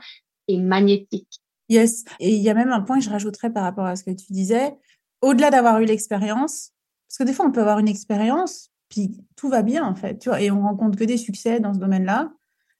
et 0.48 0.58
magnétique. 0.58 1.40
Yes. 1.68 2.04
Et 2.20 2.34
il 2.34 2.42
y 2.42 2.50
a 2.50 2.54
même 2.54 2.70
un 2.70 2.80
point 2.80 2.98
que 2.98 3.04
je 3.04 3.10
rajouterais 3.10 3.50
par 3.50 3.62
rapport 3.62 3.86
à 3.86 3.96
ce 3.96 4.04
que 4.04 4.10
tu 4.10 4.32
disais. 4.32 4.74
Au-delà 5.20 5.50
d'avoir 5.50 5.80
eu 5.80 5.84
l'expérience, 5.84 6.72
parce 7.08 7.18
que 7.18 7.24
des 7.24 7.32
fois, 7.32 7.46
on 7.46 7.52
peut 7.52 7.60
avoir 7.60 7.78
une 7.78 7.88
expérience, 7.88 8.70
puis 8.88 9.12
tout 9.36 9.48
va 9.48 9.62
bien, 9.62 9.84
en 9.84 9.94
fait, 9.94 10.18
tu 10.18 10.28
vois, 10.28 10.40
et 10.40 10.50
on 10.50 10.60
rencontre 10.62 10.98
que 10.98 11.04
des 11.04 11.16
succès 11.16 11.60
dans 11.60 11.72
ce 11.72 11.78
domaine-là. 11.78 12.32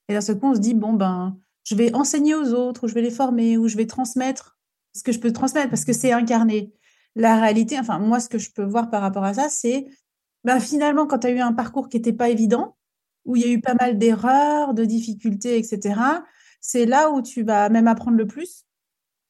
Et 0.09 0.13
d'un 0.13 0.21
seul 0.21 0.37
coup, 0.39 0.47
on 0.47 0.55
se 0.55 0.59
dit, 0.59 0.73
bon, 0.73 0.93
ben, 0.93 1.37
je 1.63 1.75
vais 1.75 1.93
enseigner 1.95 2.35
aux 2.35 2.53
autres, 2.53 2.83
ou 2.83 2.87
je 2.87 2.93
vais 2.93 3.01
les 3.01 3.11
former, 3.11 3.57
ou 3.57 3.67
je 3.67 3.77
vais 3.77 3.87
transmettre 3.87 4.57
ce 4.93 5.01
que 5.01 5.11
je 5.11 5.19
peux 5.19 5.31
transmettre, 5.31 5.69
parce 5.69 5.85
que 5.85 5.93
c'est 5.93 6.11
incarné. 6.11 6.71
La 7.15 7.39
réalité, 7.39 7.79
enfin, 7.79 7.99
moi, 7.99 8.19
ce 8.19 8.29
que 8.29 8.37
je 8.37 8.51
peux 8.51 8.63
voir 8.63 8.89
par 8.89 9.01
rapport 9.01 9.23
à 9.23 9.33
ça, 9.33 9.49
c'est, 9.49 9.85
ben, 10.43 10.59
finalement, 10.59 11.05
quand 11.05 11.19
tu 11.19 11.27
as 11.27 11.31
eu 11.31 11.39
un 11.39 11.53
parcours 11.53 11.89
qui 11.89 11.97
n'était 11.97 12.13
pas 12.13 12.29
évident, 12.29 12.75
où 13.25 13.35
il 13.35 13.43
y 13.43 13.45
a 13.45 13.51
eu 13.51 13.61
pas 13.61 13.75
mal 13.75 13.97
d'erreurs, 13.97 14.73
de 14.73 14.85
difficultés, 14.85 15.57
etc., 15.57 15.99
c'est 16.59 16.85
là 16.85 17.11
où 17.11 17.21
tu 17.21 17.43
vas 17.43 17.69
même 17.69 17.87
apprendre 17.87 18.17
le 18.17 18.27
plus 18.27 18.65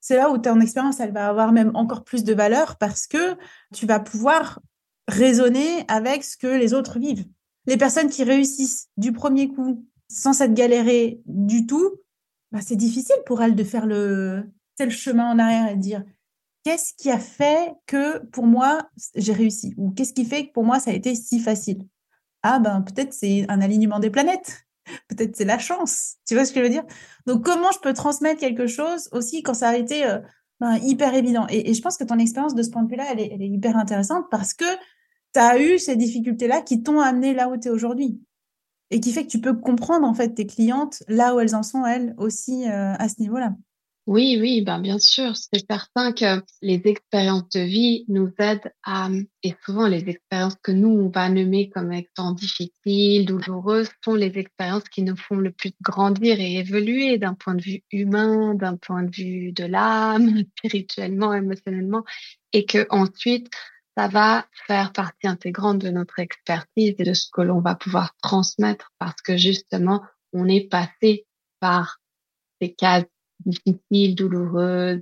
c'est 0.03 0.17
là 0.17 0.29
où 0.29 0.37
ton 0.37 0.59
expérience, 0.59 0.99
elle 0.99 1.13
va 1.13 1.29
avoir 1.29 1.53
même 1.53 1.71
encore 1.75 2.03
plus 2.03 2.25
de 2.25 2.33
valeur 2.33 2.75
parce 2.75 3.07
que 3.07 3.37
tu 3.73 3.85
vas 3.85 4.01
pouvoir 4.01 4.59
raisonner 5.07 5.85
avec 5.87 6.25
ce 6.25 6.35
que 6.35 6.47
les 6.47 6.73
autres 6.73 6.99
vivent. 6.99 7.25
Les 7.67 7.77
personnes 7.77 8.09
qui 8.09 8.25
réussissent 8.25 8.89
du 8.97 9.13
premier 9.13 9.47
coup 9.47 9.87
sans 10.09 10.33
s'être 10.33 10.53
galérées 10.53 11.21
du 11.25 11.65
tout, 11.65 12.01
bah, 12.51 12.59
c'est 12.61 12.75
difficile 12.75 13.15
pour 13.25 13.41
elles 13.41 13.55
de 13.55 13.63
faire 13.63 13.85
le, 13.85 14.51
le 14.77 14.89
chemin 14.89 15.31
en 15.31 15.39
arrière 15.39 15.69
et 15.69 15.75
de 15.75 15.81
dire 15.81 16.03
qu'est-ce 16.63 16.93
qui 16.95 17.11
a 17.11 17.19
fait 17.19 17.73
que 17.85 18.19
pour 18.27 18.45
moi 18.45 18.89
j'ai 19.15 19.33
réussi? 19.33 19.73
Ou 19.77 19.91
qu'est-ce 19.91 20.13
qui 20.13 20.25
fait 20.25 20.47
que 20.47 20.53
pour 20.53 20.63
moi 20.63 20.79
ça 20.79 20.91
a 20.91 20.93
été 20.93 21.15
si 21.15 21.39
facile? 21.39 21.87
Ah 22.43 22.59
ben 22.59 22.81
peut-être 22.81 23.13
c'est 23.13 23.45
un 23.49 23.61
alignement 23.61 23.99
des 23.99 24.09
planètes. 24.09 24.65
Peut-être 25.07 25.35
c'est 25.35 25.45
la 25.45 25.59
chance. 25.59 26.15
Tu 26.27 26.35
vois 26.35 26.45
ce 26.45 26.51
que 26.51 26.59
je 26.59 26.65
veux 26.65 26.71
dire? 26.71 26.83
Donc, 27.25 27.45
comment 27.45 27.71
je 27.71 27.79
peux 27.79 27.93
transmettre 27.93 28.39
quelque 28.39 28.67
chose 28.67 29.09
aussi 29.11 29.43
quand 29.43 29.53
ça 29.53 29.69
a 29.69 29.75
été 29.77 30.05
euh, 30.05 30.19
ben, 30.59 30.77
hyper 30.77 31.15
évident? 31.15 31.45
Et, 31.49 31.73
je 31.73 31.81
pense 31.81 31.97
que 31.97 32.03
ton 32.03 32.19
expérience 32.19 32.55
de 32.55 32.63
ce 32.63 32.69
point 32.69 32.83
de 32.83 32.89
vue-là, 32.89 33.05
elle 33.11 33.19
est, 33.19 33.47
hyper 33.47 33.77
intéressante 33.77 34.25
parce 34.29 34.53
que 34.53 34.65
tu 35.33 35.39
as 35.39 35.59
eu 35.59 35.79
ces 35.79 35.95
difficultés-là 35.95 36.61
qui 36.61 36.83
t'ont 36.83 36.99
amené 36.99 37.33
là 37.33 37.49
où 37.49 37.57
tu 37.57 37.67
es 37.67 37.71
aujourd'hui 37.71 38.19
et 38.91 38.99
qui 38.99 39.11
fait 39.11 39.23
que 39.23 39.29
tu 39.29 39.41
peux 39.41 39.53
comprendre 39.53 40.07
en 40.07 40.13
fait 40.13 40.29
tes 40.29 40.45
clientes 40.45 41.01
là 41.07 41.33
où 41.33 41.39
elles 41.39 41.55
en 41.55 41.63
sont, 41.63 41.85
elles 41.85 42.13
aussi, 42.17 42.69
euh, 42.69 42.93
à 42.93 43.09
ce 43.09 43.19
niveau-là. 43.19 43.53
Oui, 44.05 44.37
oui, 44.39 44.61
ben 44.61 44.79
bien 44.79 44.99
sûr, 44.99 45.37
c'est 45.37 45.65
certain 45.69 46.11
que 46.11 46.43
les 46.61 46.81
expériences 46.85 47.47
de 47.55 47.61
vie 47.61 48.03
nous 48.09 48.29
aident 48.37 48.69
à, 48.83 49.07
et 49.43 49.55
souvent 49.65 49.87
les 49.87 50.09
expériences 50.09 50.57
que 50.61 50.73
nous, 50.73 50.89
on 50.89 51.09
va 51.09 51.29
nommer 51.29 51.69
comme 51.69 51.93
étant 51.93 52.33
difficiles, 52.33 53.25
douloureuses, 53.25 53.89
sont 54.03 54.15
les 54.15 54.37
expériences 54.37 54.89
qui 54.89 55.03
nous 55.03 55.15
font 55.15 55.37
le 55.37 55.51
plus 55.53 55.71
grandir 55.81 56.37
et 56.41 56.55
évoluer 56.57 57.17
d'un 57.17 57.33
point 57.33 57.55
de 57.55 57.61
vue 57.63 57.81
humain, 57.91 58.55
d'un 58.55 58.75
point 58.75 59.03
de 59.03 59.15
vue 59.15 59.53
de 59.53 59.63
l'âme, 59.63 60.43
spirituellement, 60.57 61.33
émotionnellement, 61.33 62.03
et 62.51 62.65
que 62.65 62.85
ensuite, 62.89 63.49
ça 63.97 64.09
va 64.09 64.45
faire 64.67 64.91
partie 64.91 65.27
intégrante 65.27 65.79
de 65.79 65.89
notre 65.89 66.19
expertise 66.19 66.95
et 66.99 67.03
de 67.03 67.13
ce 67.13 67.27
que 67.31 67.41
l'on 67.41 67.61
va 67.61 67.75
pouvoir 67.75 68.13
transmettre 68.21 68.91
parce 68.99 69.21
que 69.21 69.37
justement, 69.37 70.03
on 70.33 70.47
est 70.49 70.67
passé 70.67 71.25
par 71.61 72.01
ces 72.61 72.73
cases 72.73 73.05
difficile, 73.45 74.15
douloureuse, 74.15 75.01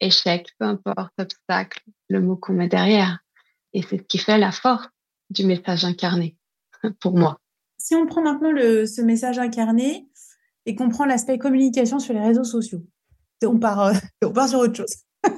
échec, 0.00 0.48
peu 0.58 0.66
importe, 0.66 1.12
obstacle, 1.18 1.80
le 2.08 2.20
mot 2.20 2.36
qu'on 2.36 2.54
met 2.54 2.68
derrière. 2.68 3.18
Et 3.72 3.82
c'est 3.82 3.98
ce 3.98 4.02
qui 4.02 4.18
fait 4.18 4.38
la 4.38 4.52
force 4.52 4.88
du 5.30 5.46
message 5.46 5.84
incarné, 5.84 6.36
pour 7.00 7.16
moi. 7.16 7.38
Si 7.78 7.94
on 7.94 8.06
prend 8.06 8.22
maintenant 8.22 8.50
ce 8.50 9.00
message 9.00 9.38
incarné 9.38 10.06
et 10.66 10.74
qu'on 10.74 10.90
prend 10.90 11.06
l'aspect 11.06 11.38
communication 11.38 11.98
sur 11.98 12.12
les 12.12 12.20
réseaux 12.20 12.44
sociaux, 12.44 12.82
on 13.46 13.58
part, 13.58 13.80
euh, 13.80 13.92
on 14.24 14.32
part 14.32 14.48
sur 14.48 14.58
autre 14.58 14.76
chose. 14.76 14.96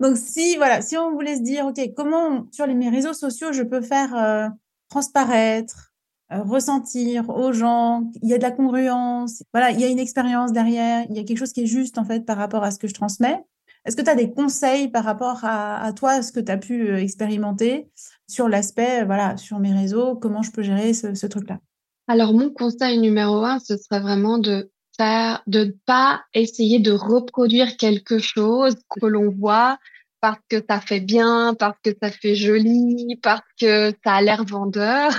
Donc 0.00 0.16
si 0.16 0.56
voilà, 0.56 0.82
si 0.82 0.96
on 0.96 1.12
voulait 1.12 1.36
se 1.36 1.42
dire, 1.42 1.66
ok, 1.66 1.80
comment 1.96 2.46
sur 2.52 2.66
les, 2.66 2.74
mes 2.74 2.90
réseaux 2.90 3.14
sociaux 3.14 3.52
je 3.52 3.62
peux 3.62 3.80
faire 3.80 4.14
euh, 4.14 4.48
transparaître 4.88 5.74
euh, 5.74 5.95
ressentir 6.30 7.28
aux 7.30 7.52
gens, 7.52 8.10
il 8.22 8.28
y 8.28 8.34
a 8.34 8.38
de 8.38 8.42
la 8.42 8.50
congruence, 8.50 9.42
voilà, 9.52 9.70
il 9.70 9.80
y 9.80 9.84
a 9.84 9.88
une 9.88 9.98
expérience 9.98 10.52
derrière, 10.52 11.06
il 11.08 11.16
y 11.16 11.20
a 11.20 11.24
quelque 11.24 11.38
chose 11.38 11.52
qui 11.52 11.62
est 11.62 11.66
juste 11.66 11.98
en 11.98 12.04
fait 12.04 12.24
par 12.24 12.36
rapport 12.36 12.64
à 12.64 12.70
ce 12.70 12.78
que 12.78 12.88
je 12.88 12.94
transmets. 12.94 13.44
Est-ce 13.84 13.96
que 13.96 14.02
tu 14.02 14.10
as 14.10 14.16
des 14.16 14.32
conseils 14.32 14.88
par 14.88 15.04
rapport 15.04 15.44
à, 15.44 15.92
toi, 15.92 16.20
ce 16.20 16.32
que 16.32 16.40
tu 16.40 16.50
as 16.50 16.58
pu 16.58 16.88
euh, 16.88 16.98
expérimenter 16.98 17.88
sur 18.26 18.48
l'aspect, 18.48 19.02
euh, 19.02 19.04
voilà, 19.04 19.36
sur 19.36 19.60
mes 19.60 19.72
réseaux, 19.72 20.16
comment 20.16 20.42
je 20.42 20.50
peux 20.50 20.62
gérer 20.62 20.92
ce, 20.92 21.26
truc-là? 21.26 21.60
Alors, 22.08 22.34
mon 22.34 22.50
conseil 22.50 22.98
numéro 22.98 23.44
un, 23.44 23.60
ce 23.60 23.76
serait 23.76 24.00
vraiment 24.00 24.38
de 24.38 24.72
faire, 24.96 25.40
de 25.46 25.66
ne 25.66 25.70
pas 25.86 26.22
essayer 26.34 26.80
de 26.80 26.90
reproduire 26.90 27.76
quelque 27.76 28.18
chose 28.18 28.74
que 28.90 29.06
l'on 29.06 29.30
voit 29.30 29.78
parce 30.20 30.40
que 30.48 30.56
ça 30.68 30.80
fait 30.80 30.98
bien, 30.98 31.54
parce 31.56 31.78
que 31.84 31.90
ça 32.02 32.10
fait 32.10 32.34
joli, 32.34 33.16
parce 33.22 33.46
que 33.60 33.92
ça 34.02 34.14
a 34.14 34.22
l'air 34.22 34.44
vendeur 34.44 35.12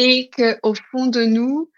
et 0.00 0.30
qu'au 0.30 0.72
fond 0.90 1.06
de 1.08 1.24
nous, 1.24 1.70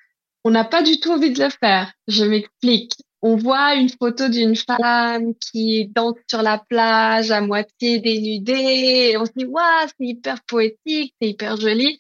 on 0.45 0.51
n'a 0.51 0.65
pas 0.65 0.83
du 0.83 1.01
tout 1.01 1.11
envie 1.11 1.33
de 1.33 1.43
le 1.43 1.51
faire. 1.51 1.93
Je 2.07 2.25
m'explique. 2.25 2.93
On 3.21 3.37
voit 3.37 3.75
une 3.75 3.89
photo 3.89 4.29
d'une 4.29 4.55
femme 4.55 5.35
qui 5.35 5.89
danse 5.89 6.15
sur 6.29 6.43
la 6.43 6.59
plage 6.59 7.33
à 7.33 7.41
moitié 7.41 7.99
dénudée 7.99 9.11
et 9.11 9.17
on 9.17 9.27
se 9.27 9.33
dit, 9.37 9.45
waouh, 9.45 9.87
c'est 9.87 10.07
hyper 10.07 10.41
poétique, 10.45 11.15
c'est 11.21 11.31
hyper 11.31 11.57
joli. 11.57 11.99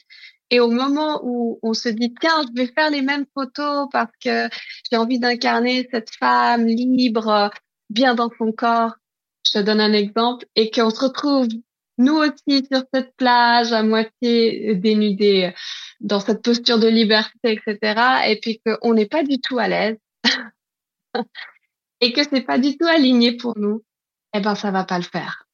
Et 0.50 0.60
au 0.60 0.70
moment 0.70 1.20
où 1.24 1.58
on 1.62 1.74
se 1.74 1.88
dit, 1.88 2.14
tiens, 2.20 2.44
je 2.46 2.62
vais 2.62 2.72
faire 2.72 2.90
les 2.90 3.02
mêmes 3.02 3.26
photos 3.34 3.88
parce 3.90 4.12
que 4.22 4.48
j'ai 4.90 4.96
envie 4.96 5.18
d'incarner 5.18 5.88
cette 5.90 6.10
femme 6.10 6.66
libre, 6.66 7.50
bien 7.90 8.14
dans 8.14 8.30
son 8.38 8.52
corps, 8.52 8.94
je 9.44 9.58
te 9.58 9.64
donne 9.64 9.80
un 9.80 9.92
exemple, 9.92 10.46
et 10.54 10.70
qu'on 10.70 10.90
se 10.90 11.00
retrouve 11.00 11.48
nous 12.02 12.16
aussi 12.16 12.66
sur 12.70 12.84
cette 12.92 13.14
plage 13.16 13.72
à 13.72 13.82
moitié 13.82 14.74
dénudée, 14.74 15.52
dans 16.00 16.20
cette 16.20 16.42
posture 16.42 16.78
de 16.78 16.88
liberté, 16.88 17.60
etc. 17.66 18.28
Et 18.28 18.38
puis 18.40 18.60
qu'on 18.64 18.94
n'est 18.94 19.06
pas 19.06 19.22
du 19.22 19.40
tout 19.40 19.58
à 19.58 19.68
l'aise 19.68 19.98
et 22.00 22.12
que 22.12 22.22
c'est 22.24 22.42
pas 22.42 22.58
du 22.58 22.76
tout 22.76 22.86
aligné 22.86 23.36
pour 23.36 23.58
nous, 23.58 23.82
eh 24.34 24.40
ben 24.40 24.54
ça 24.54 24.70
va 24.70 24.84
pas 24.84 24.98
le 24.98 25.04
faire. 25.04 25.46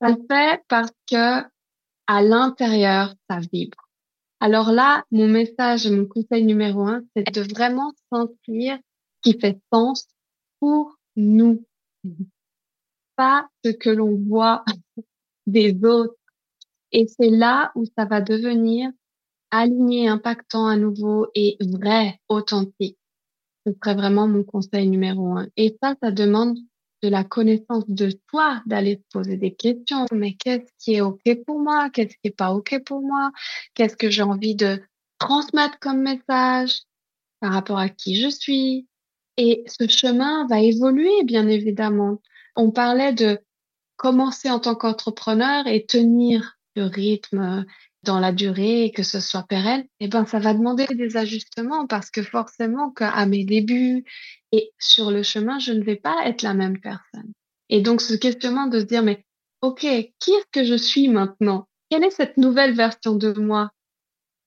Ça 0.00 0.08
le 0.08 0.18
fait 0.30 0.62
parce 0.68 0.92
que 1.10 1.42
à 2.06 2.22
l'intérieur, 2.22 3.14
ça 3.28 3.38
vibre. 3.52 3.88
Alors 4.40 4.72
là, 4.72 5.04
mon 5.10 5.28
message, 5.28 5.86
mon 5.88 6.06
conseil 6.06 6.44
numéro 6.44 6.86
un, 6.86 7.02
c'est 7.14 7.30
de 7.30 7.42
vraiment 7.42 7.92
sentir 8.12 8.78
ce 8.78 9.30
qui 9.30 9.38
fait 9.38 9.60
sens 9.72 10.08
pour 10.60 10.96
nous. 11.14 11.64
Pas 13.16 13.48
ce 13.64 13.70
que 13.70 13.90
l'on 13.90 14.16
voit 14.16 14.64
des 15.50 15.76
autres. 15.84 16.14
Et 16.92 17.06
c'est 17.06 17.30
là 17.30 17.72
où 17.74 17.84
ça 17.96 18.04
va 18.04 18.20
devenir 18.20 18.90
aligné, 19.50 20.08
impactant 20.08 20.66
à 20.66 20.76
nouveau 20.76 21.26
et 21.34 21.56
vrai, 21.60 22.18
authentique. 22.28 22.98
Ce 23.66 23.72
serait 23.72 23.94
vraiment 23.94 24.26
mon 24.26 24.44
conseil 24.44 24.88
numéro 24.88 25.36
un. 25.36 25.48
Et 25.56 25.76
ça, 25.82 25.94
ça 26.02 26.10
demande 26.10 26.56
de 27.02 27.08
la 27.08 27.24
connaissance 27.24 27.88
de 27.88 28.10
toi, 28.28 28.62
d'aller 28.66 28.98
te 28.98 29.04
poser 29.12 29.36
des 29.36 29.54
questions. 29.54 30.06
Mais 30.12 30.34
qu'est-ce 30.34 30.70
qui 30.78 30.94
est 30.94 31.00
OK 31.00 31.22
pour 31.46 31.60
moi? 31.60 31.90
Qu'est-ce 31.90 32.14
qui 32.14 32.28
est 32.28 32.36
pas 32.36 32.52
OK 32.52 32.82
pour 32.84 33.00
moi? 33.00 33.32
Qu'est-ce 33.74 33.96
que 33.96 34.10
j'ai 34.10 34.22
envie 34.22 34.54
de 34.54 34.80
transmettre 35.18 35.78
comme 35.80 36.02
message 36.02 36.80
par 37.40 37.52
rapport 37.52 37.78
à 37.78 37.88
qui 37.88 38.16
je 38.16 38.28
suis? 38.28 38.86
Et 39.36 39.64
ce 39.66 39.88
chemin 39.88 40.46
va 40.48 40.60
évoluer, 40.60 41.24
bien 41.24 41.48
évidemment. 41.48 42.20
On 42.56 42.70
parlait 42.70 43.14
de 43.14 43.38
commencer 44.00 44.48
en 44.48 44.58
tant 44.58 44.74
qu'entrepreneur 44.74 45.66
et 45.66 45.84
tenir 45.84 46.56
le 46.74 46.84
rythme 46.84 47.66
dans 48.02 48.18
la 48.18 48.32
durée 48.32 48.92
que 48.96 49.02
ce 49.02 49.20
soit 49.20 49.42
pérenne, 49.42 49.84
eh 50.00 50.08
ben, 50.08 50.24
ça 50.24 50.38
va 50.38 50.54
demander 50.54 50.86
des 50.86 51.18
ajustements 51.18 51.86
parce 51.86 52.10
que 52.10 52.22
forcément 52.22 52.90
qu'à 52.90 53.26
mes 53.26 53.44
débuts 53.44 54.06
et 54.52 54.72
sur 54.78 55.10
le 55.10 55.22
chemin, 55.22 55.58
je 55.58 55.72
ne 55.72 55.84
vais 55.84 55.96
pas 55.96 56.16
être 56.24 56.40
la 56.40 56.54
même 56.54 56.80
personne. 56.80 57.30
Et 57.68 57.82
donc, 57.82 58.00
ce 58.00 58.14
questionnement 58.14 58.68
de 58.68 58.80
se 58.80 58.86
dire, 58.86 59.02
mais 59.02 59.22
OK, 59.60 59.80
qui 59.80 60.30
est-ce 60.30 60.46
que 60.50 60.64
je 60.64 60.76
suis 60.76 61.08
maintenant? 61.08 61.68
Quelle 61.90 62.04
est 62.04 62.10
cette 62.10 62.38
nouvelle 62.38 62.74
version 62.74 63.14
de 63.14 63.34
moi? 63.34 63.70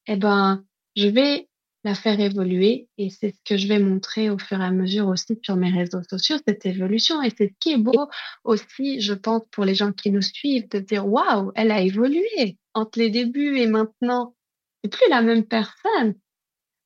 Eh 0.08 0.16
ben, 0.16 0.64
je 0.96 1.10
vais 1.10 1.48
la 1.84 1.96
faire 1.96 2.20
évoluer 2.20 2.88
et 2.98 3.10
c'est 3.10 3.32
ce 3.32 3.40
que 3.44 3.58
je 3.58 3.68
vais 3.68 3.80
montrer 3.80 4.30
au 4.30 4.38
fur 4.38 4.60
et 4.62 4.64
à 4.64 4.72
mesure 4.72 5.08
aussi 5.08 5.38
sur 5.44 5.58
mes 5.58 5.70
réseaux 5.70 6.02
sociaux, 6.10 6.38
cette 6.48 6.66
évolution. 6.66 7.22
Et 7.22 7.30
c'est 7.38 7.50
ce 7.50 7.54
qui 7.60 7.74
est 7.74 7.78
beau 7.78 8.08
aussi, 8.44 9.02
je 9.02 9.14
pense, 9.14 9.42
pour 9.52 9.66
les 9.66 9.76
gens 9.76 9.92
qui 9.92 10.12
nous 10.12 10.22
suivent, 10.22 10.70
de 10.70 10.80
dire, 10.80 11.06
waouh, 11.06 11.52
elle 11.56 11.72
a 11.72 11.82
évolué 11.82 12.58
entre 12.74 13.00
les 13.00 13.10
débuts 13.10 13.58
et 13.58 13.68
maintenant. 13.68 14.34
C'est 14.84 14.92
plus 14.92 15.10
la 15.10 15.22
même 15.22 15.44
personne. 15.44 16.16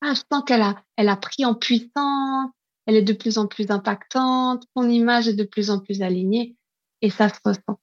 Ah, 0.02 0.14
je 0.14 0.22
sens 0.32 0.44
qu'elle 0.46 0.62
a, 0.62 1.16
pris 1.18 1.46
en 1.46 1.56
puissance, 1.56 2.50
elle 2.86 2.96
est 2.96 3.04
de 3.04 3.14
plus 3.14 3.38
en 3.38 3.48
plus 3.48 3.70
impactante, 3.70 4.64
son 4.76 4.90
image 4.90 5.28
est 5.28 5.34
de 5.34 5.44
plus 5.44 5.70
en 5.70 5.80
plus 5.80 6.02
alignée 6.02 6.56
et 7.02 7.10
ça 7.10 7.30
se 7.30 7.40
ressent. 7.44 7.80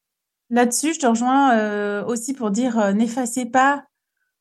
Là-dessus, 0.50 0.94
je 0.94 1.00
te 1.00 1.06
rejoins 1.06 1.56
euh, 1.56 2.04
aussi 2.04 2.34
pour 2.34 2.50
dire 2.50 2.78
euh, 2.78 2.92
n'effacez 2.92 3.46
pas 3.46 3.84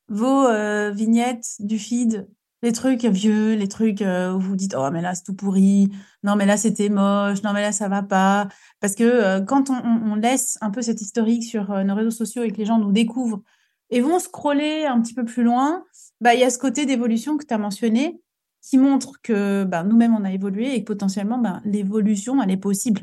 vos 0.08 0.46
euh, 0.46 0.90
vignettes 0.90 1.56
du 1.58 1.78
feed 1.78 2.28
les 2.64 2.72
trucs 2.72 3.04
vieux, 3.04 3.54
les 3.54 3.68
trucs 3.68 4.02
euh, 4.02 4.32
où 4.32 4.40
vous 4.40 4.56
dites 4.56 4.74
oh 4.76 4.88
mais 4.90 5.02
là 5.02 5.14
c'est 5.14 5.22
tout 5.24 5.34
pourri, 5.34 5.90
non 6.22 6.34
mais 6.34 6.46
là 6.46 6.56
c'était 6.56 6.88
moche, 6.88 7.42
non 7.42 7.52
mais 7.52 7.60
là 7.60 7.72
ça 7.72 7.88
va 7.88 8.02
pas, 8.02 8.48
parce 8.80 8.94
que 8.94 9.04
euh, 9.04 9.40
quand 9.42 9.70
on, 9.70 10.14
laisse 10.16 10.56
un 10.62 10.70
peu 10.70 10.80
cet 10.80 11.02
historique 11.02 11.44
sur 11.44 11.70
euh, 11.70 11.84
nos 11.84 11.94
réseaux 11.94 12.10
sociaux 12.10 12.42
et 12.42 12.50
que 12.50 12.56
les 12.56 12.64
gens 12.64 12.78
nous 12.78 12.92
découvrent 12.92 13.42
et 13.90 14.00
vont 14.00 14.18
scroller 14.18 14.86
un 14.86 15.00
petit 15.02 15.12
peu 15.12 15.24
plus 15.24 15.42
loin, 15.44 15.84
bah 16.20 16.34
il 16.34 16.40
y 16.40 16.44
a 16.44 16.50
ce 16.50 16.58
côté 16.58 16.86
d'évolution 16.86 17.36
que 17.36 17.44
tu 17.44 17.52
as 17.52 17.58
mentionné 17.58 18.20
qui 18.62 18.78
montre 18.78 19.20
que 19.22 19.64
bah, 19.64 19.84
nous-mêmes 19.84 20.14
on 20.14 20.24
a 20.24 20.32
évolué 20.32 20.74
et 20.74 20.80
que 20.80 20.86
potentiellement 20.86 21.38
bah, 21.38 21.60
l'évolution 21.64 22.42
elle 22.42 22.50
est 22.50 22.56
possible 22.56 23.02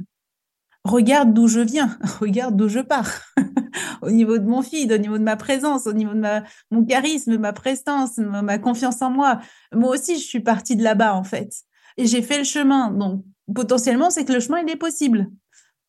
regarde 0.84 1.34
d'où 1.34 1.48
je 1.48 1.60
viens, 1.60 1.98
regarde 2.20 2.56
d'où 2.56 2.68
je 2.68 2.80
pars, 2.80 3.12
au 4.02 4.12
niveau 4.12 4.38
de 4.38 4.46
mon 4.46 4.62
feed, 4.62 4.92
au 4.92 4.98
niveau 4.98 5.18
de 5.18 5.24
ma 5.24 5.36
présence, 5.36 5.88
au 5.88 5.94
niveau 5.94 6.14
de 6.14 6.20
ma, 6.20 6.44
mon 6.72 6.84
charisme, 6.86 7.38
ma 7.38 7.54
prestance, 7.54 8.18
ma, 8.18 8.58
confiance 8.58 9.02
en 9.02 9.12
moi. 9.12 9.40
Moi 9.74 9.92
aussi, 9.92 10.16
je 10.16 10.24
suis 10.24 10.40
partie 10.40 10.76
de 10.76 10.84
là-bas, 10.84 11.16
en 11.16 11.24
fait. 11.24 11.54
Et 11.98 12.08
j'ai 12.08 12.22
fait 12.22 12.38
le 12.38 12.44
chemin. 12.44 12.92
Donc, 12.92 13.24
potentiellement, 13.54 14.10
c'est 14.10 14.26
que 14.26 14.34
le 14.34 14.40
chemin, 14.40 14.60
il 14.60 14.70
est 14.70 14.78
possible 14.78 15.30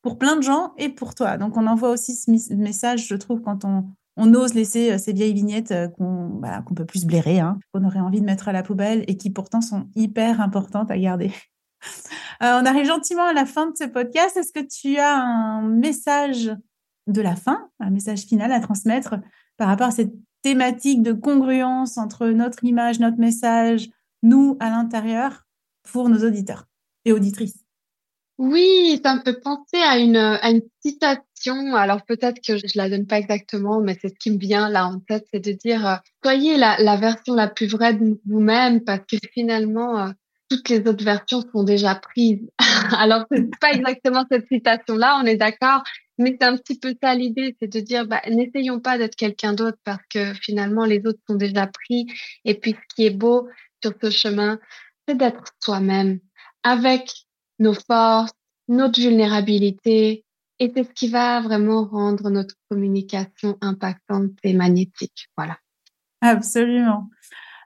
pour 0.03 0.19
plein 0.19 0.37
de 0.37 0.43
gens 0.43 0.73
et 0.79 0.89
pour 0.89 1.15
toi. 1.15 1.39
Donc, 1.39 1.57
on 1.57 1.67
envoie 1.67 1.91
aussi 1.91 2.15
ce 2.15 2.55
message, 2.55 3.07
je 3.07 3.15
trouve, 3.15 3.41
quand 3.41 3.65
on, 3.65 3.85
ose 4.35 4.55
laisser 4.55 4.93
euh, 4.93 4.99
ces 4.99 5.13
vieilles 5.13 5.33
vignettes 5.33 5.71
euh, 5.71 5.89
qu'on 5.89 6.29
bah, 6.29 6.63
qu'on 6.63 6.75
peut 6.75 6.85
plus 6.85 7.07
blairer, 7.07 7.41
hein, 7.41 7.59
qu'on 7.73 7.85
aurait 7.85 8.01
envie 8.01 8.21
de 8.21 8.27
mettre 8.27 8.49
à 8.49 8.53
la 8.53 8.63
poubelle 8.63 9.05
et 9.09 9.17
qui 9.17 9.31
pourtant 9.31 9.63
sont 9.63 9.89
hyper 9.95 10.41
importantes 10.41 10.91
à 10.91 10.99
garder. 10.99 11.33
Euh, 12.42 12.61
on 12.61 12.66
arrive 12.66 12.87
gentiment 12.87 13.27
à 13.27 13.33
la 13.33 13.47
fin 13.47 13.71
de 13.71 13.77
ce 13.77 13.85
podcast. 13.85 14.37
Est-ce 14.37 14.53
que 14.53 14.66
tu 14.66 14.99
as 14.99 15.16
un 15.16 15.62
message 15.62 16.51
de 17.07 17.21
la 17.21 17.37
fin, 17.37 17.71
un 17.79 17.90
message 17.90 18.23
final 18.23 18.51
à 18.53 18.59
transmettre 18.59 19.14
par 19.57 19.68
rapport 19.68 19.88
à 19.88 19.92
cette 19.92 20.12
thématique 20.42 21.03
de 21.03 21.12
congruence 21.12 21.99
entre 21.99 22.27
notre 22.29 22.64
image, 22.64 22.99
notre 22.99 23.18
message, 23.18 23.88
nous 24.23 24.57
à 24.61 24.71
l'intérieur 24.71 25.45
pour 25.85 26.09
nos 26.09 26.27
auditeurs 26.27 26.66
et 27.05 27.12
auditrices? 27.12 27.62
Oui, 28.38 29.01
ça 29.05 29.14
me 29.14 29.21
fait 29.21 29.40
penser 29.40 29.77
à 29.77 29.99
une, 29.99 30.62
citation. 30.85 31.77
Alors 31.77 32.05
peut-être 32.05 32.40
que 32.45 32.57
je 32.57 32.66
la 32.75 32.88
donne 32.88 33.07
pas 33.07 33.18
exactement, 33.18 33.81
mais 33.81 33.97
c'est 34.01 34.09
ce 34.09 34.14
qui 34.18 34.31
me 34.31 34.38
vient 34.38 34.68
là 34.68 34.87
en 34.87 34.99
tête, 35.01 35.27
c'est 35.33 35.45
de 35.45 35.53
dire 35.53 35.87
euh, 35.87 35.97
soyez 36.25 36.57
la, 36.57 36.77
la, 36.81 36.97
version 36.97 37.35
la 37.35 37.49
plus 37.49 37.66
vraie 37.66 37.95
de 37.95 38.21
vous-même 38.27 38.83
parce 38.83 39.05
que 39.07 39.16
finalement 39.33 39.99
euh, 39.99 40.11
toutes 40.53 40.69
les 40.69 40.81
autres 40.87 41.05
versions 41.05 41.43
sont 41.51 41.62
déjà 41.62 41.95
prises. 41.95 42.47
Alors, 42.99 43.25
c'est 43.33 43.49
pas 43.59 43.73
exactement 43.73 44.27
cette 44.31 44.47
citation-là, 44.49 45.19
on 45.23 45.27
est 45.27 45.37
d'accord, 45.37 45.83
mais 46.19 46.37
c'est 46.38 46.47
un 46.47 46.59
petit 46.59 46.79
peu 46.79 46.95
ça 47.03 47.15
l'idée, 47.15 47.57
c'est 47.59 47.73
de 47.73 47.81
dire, 47.81 48.07
bah, 48.07 48.21
n'essayons 48.29 48.81
pas 48.81 48.99
d'être 48.99 49.17
quelqu'un 49.17 49.55
d'autre 49.55 49.79
parce 49.85 50.03
que 50.11 50.35
finalement, 50.35 50.85
les 50.85 50.99
autres 51.07 51.21
sont 51.27 51.37
déjà 51.37 51.67
pris. 51.67 52.07
Et 52.45 52.55
puis, 52.55 52.73
ce 52.73 52.95
qui 52.95 53.07
est 53.07 53.17
beau 53.17 53.49
sur 53.83 53.95
ce 54.03 54.11
chemin, 54.11 54.59
c'est 55.09 55.17
d'être 55.17 55.43
soi-même 55.59 56.21
avec 56.62 57.11
nos 57.59 57.75
forces, 57.75 58.33
notre 58.69 59.01
vulnérabilité. 59.01 60.25
Et 60.59 60.71
c'est 60.77 60.85
ce 60.85 60.93
qui 60.93 61.09
va 61.09 61.41
vraiment 61.41 61.85
rendre 61.87 62.29
notre 62.29 62.57
communication 62.71 63.57
impactante 63.62 64.33
et 64.45 64.53
magnétique. 64.53 65.29
Voilà. 65.35 65.57
Absolument. 66.21 67.09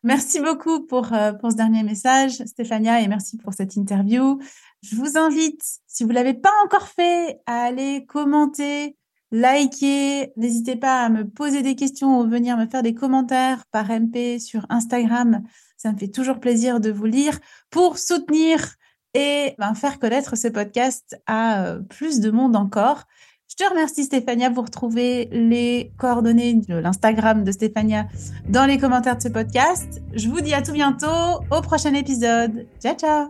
Merci 0.06 0.38
beaucoup 0.38 0.86
pour, 0.86 1.12
euh, 1.12 1.32
pour 1.32 1.50
ce 1.50 1.56
dernier 1.56 1.82
message, 1.82 2.34
Stéphania, 2.44 3.00
et 3.00 3.08
merci 3.08 3.38
pour 3.38 3.54
cette 3.54 3.74
interview. 3.74 4.38
Je 4.80 4.94
vous 4.94 5.18
invite, 5.18 5.60
si 5.88 6.04
vous 6.04 6.10
ne 6.10 6.14
l'avez 6.14 6.34
pas 6.34 6.52
encore 6.64 6.86
fait, 6.86 7.40
à 7.46 7.64
aller 7.64 8.06
commenter, 8.06 8.96
liker. 9.32 10.32
N'hésitez 10.36 10.76
pas 10.76 11.02
à 11.02 11.08
me 11.08 11.28
poser 11.28 11.62
des 11.62 11.74
questions 11.74 12.20
ou 12.20 12.30
venir 12.30 12.56
me 12.56 12.68
faire 12.68 12.84
des 12.84 12.94
commentaires 12.94 13.64
par 13.72 13.90
MP 13.90 14.38
sur 14.38 14.64
Instagram. 14.68 15.42
Ça 15.76 15.90
me 15.90 15.98
fait 15.98 16.06
toujours 16.06 16.38
plaisir 16.38 16.78
de 16.78 16.92
vous 16.92 17.06
lire 17.06 17.40
pour 17.70 17.98
soutenir 17.98 18.76
et 19.12 19.56
ben, 19.58 19.74
faire 19.74 19.98
connaître 19.98 20.36
ce 20.36 20.46
podcast 20.46 21.20
à 21.26 21.64
euh, 21.64 21.80
plus 21.80 22.20
de 22.20 22.30
monde 22.30 22.54
encore. 22.54 23.02
Je 23.48 23.64
te 23.64 23.70
remercie 23.70 24.02
Stéphania. 24.02 24.50
Vous 24.50 24.62
retrouvez 24.62 25.28
les 25.30 25.92
coordonnées 25.98 26.54
de 26.54 26.74
l'Instagram 26.74 27.44
de 27.44 27.52
Stéphania 27.52 28.06
dans 28.48 28.66
les 28.66 28.76
commentaires 28.76 29.16
de 29.16 29.22
ce 29.22 29.28
podcast. 29.28 30.02
Je 30.14 30.28
vous 30.28 30.40
dis 30.40 30.52
à 30.52 30.62
tout 30.62 30.72
bientôt 30.72 31.06
au 31.52 31.60
prochain 31.60 31.94
épisode. 31.94 32.66
Ciao 32.82 32.96
ciao 32.96 33.28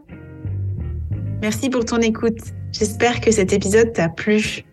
Merci 1.43 1.69
pour 1.69 1.85
ton 1.85 1.99
écoute. 1.99 2.39
J'espère 2.73 3.21
que 3.21 3.31
cet 3.31 3.53
épisode 3.53 3.93
t'a 3.93 4.09
plu. 4.09 4.65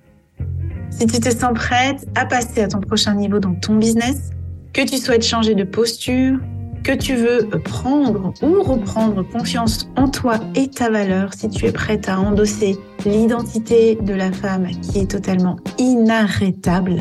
Si 0.90 1.08
tu 1.08 1.20
te 1.20 1.30
sens 1.30 1.54
prête 1.54 2.08
à 2.16 2.26
passer 2.26 2.62
à 2.62 2.70
ton 2.70 2.80
prochain 2.80 3.14
niveau 3.14 3.40
dans 3.40 3.54
ton 3.54 3.76
business, 3.76 4.30
que 4.72 4.82
tu 4.82 4.98
souhaites 4.98 5.26
changer 5.26 5.56
de 5.56 5.66
posture, 5.66 6.40
que 6.84 6.92
tu 6.92 7.16
veux 7.16 7.48
prendre 7.64 8.34
ou 8.42 8.62
reprendre 8.62 9.24
confiance 9.24 9.90
en 9.96 10.10
toi 10.10 10.36
et 10.56 10.68
ta 10.68 10.90
valeur, 10.90 11.34
si 11.34 11.50
tu 11.50 11.66
es 11.66 11.72
prête 11.72 12.10
à 12.10 12.20
endosser 12.20 12.78
l'identité 13.06 13.96
de 13.96 14.14
la 14.14 14.32
femme 14.32 14.68
qui 14.82 15.00
est 15.00 15.12
totalement 15.12 15.56
inarrêtable, 15.78 17.00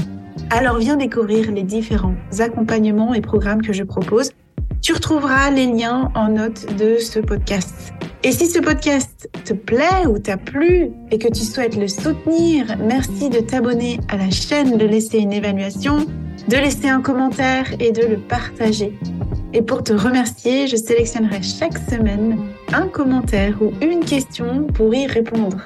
alors 0.50 0.78
viens 0.78 0.96
découvrir 0.96 1.50
les 1.50 1.64
différents 1.64 2.14
accompagnements 2.38 3.12
et 3.12 3.20
programmes 3.20 3.62
que 3.62 3.72
je 3.72 3.82
propose. 3.82 4.30
Tu 4.80 4.92
retrouveras 4.92 5.50
les 5.50 5.66
liens 5.66 6.10
en 6.14 6.28
note 6.28 6.76
de 6.76 6.98
ce 6.98 7.18
podcast. 7.18 7.92
Et 8.24 8.30
si 8.30 8.46
ce 8.46 8.60
podcast 8.60 9.28
te 9.44 9.52
plaît 9.52 10.06
ou 10.08 10.18
t'a 10.18 10.36
plu 10.36 10.90
et 11.10 11.18
que 11.18 11.28
tu 11.28 11.40
souhaites 11.40 11.76
le 11.76 11.88
soutenir, 11.88 12.76
merci 12.78 13.30
de 13.30 13.40
t'abonner 13.40 13.98
à 14.08 14.16
la 14.16 14.30
chaîne, 14.30 14.76
de 14.76 14.86
laisser 14.86 15.18
une 15.18 15.32
évaluation, 15.32 16.06
de 16.48 16.56
laisser 16.56 16.88
un 16.88 17.00
commentaire 17.00 17.66
et 17.80 17.90
de 17.90 18.06
le 18.06 18.16
partager. 18.16 18.96
Et 19.54 19.60
pour 19.62 19.82
te 19.82 19.92
remercier, 19.92 20.66
je 20.66 20.76
sélectionnerai 20.76 21.42
chaque 21.42 21.76
semaine 21.76 22.38
un 22.72 22.88
commentaire 22.88 23.60
ou 23.60 23.72
une 23.82 24.04
question 24.04 24.64
pour 24.64 24.94
y 24.94 25.06
répondre. 25.06 25.58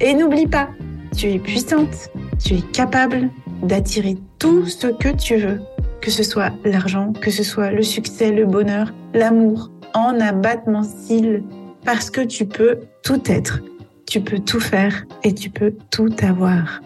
Et 0.00 0.14
n'oublie 0.14 0.46
pas, 0.46 0.68
tu 1.16 1.26
es 1.32 1.38
puissante, 1.38 2.10
tu 2.42 2.54
es 2.54 2.62
capable 2.72 3.28
d'attirer 3.62 4.16
tout 4.38 4.66
ce 4.66 4.86
que 4.86 5.08
tu 5.08 5.36
veux, 5.36 5.60
que 6.00 6.10
ce 6.10 6.22
soit 6.22 6.52
l'argent, 6.64 7.12
que 7.12 7.30
ce 7.30 7.42
soit 7.42 7.70
le 7.70 7.82
succès, 7.82 8.32
le 8.32 8.46
bonheur, 8.46 8.92
l'amour, 9.12 9.70
en 9.94 10.18
abattement 10.20 10.84
cils, 10.84 11.42
parce 11.84 12.10
que 12.10 12.20
tu 12.20 12.46
peux 12.46 12.78
tout 13.02 13.20
être, 13.26 13.60
tu 14.06 14.20
peux 14.20 14.38
tout 14.38 14.60
faire 14.60 15.04
et 15.24 15.34
tu 15.34 15.50
peux 15.50 15.74
tout 15.90 16.14
avoir. 16.22 16.80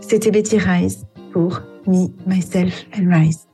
C'était 0.00 0.30
Betty 0.30 0.58
Rice 0.58 1.04
pour 1.32 1.60
Me, 1.86 2.08
Myself 2.26 2.86
and 2.98 3.10
Rise. 3.10 3.45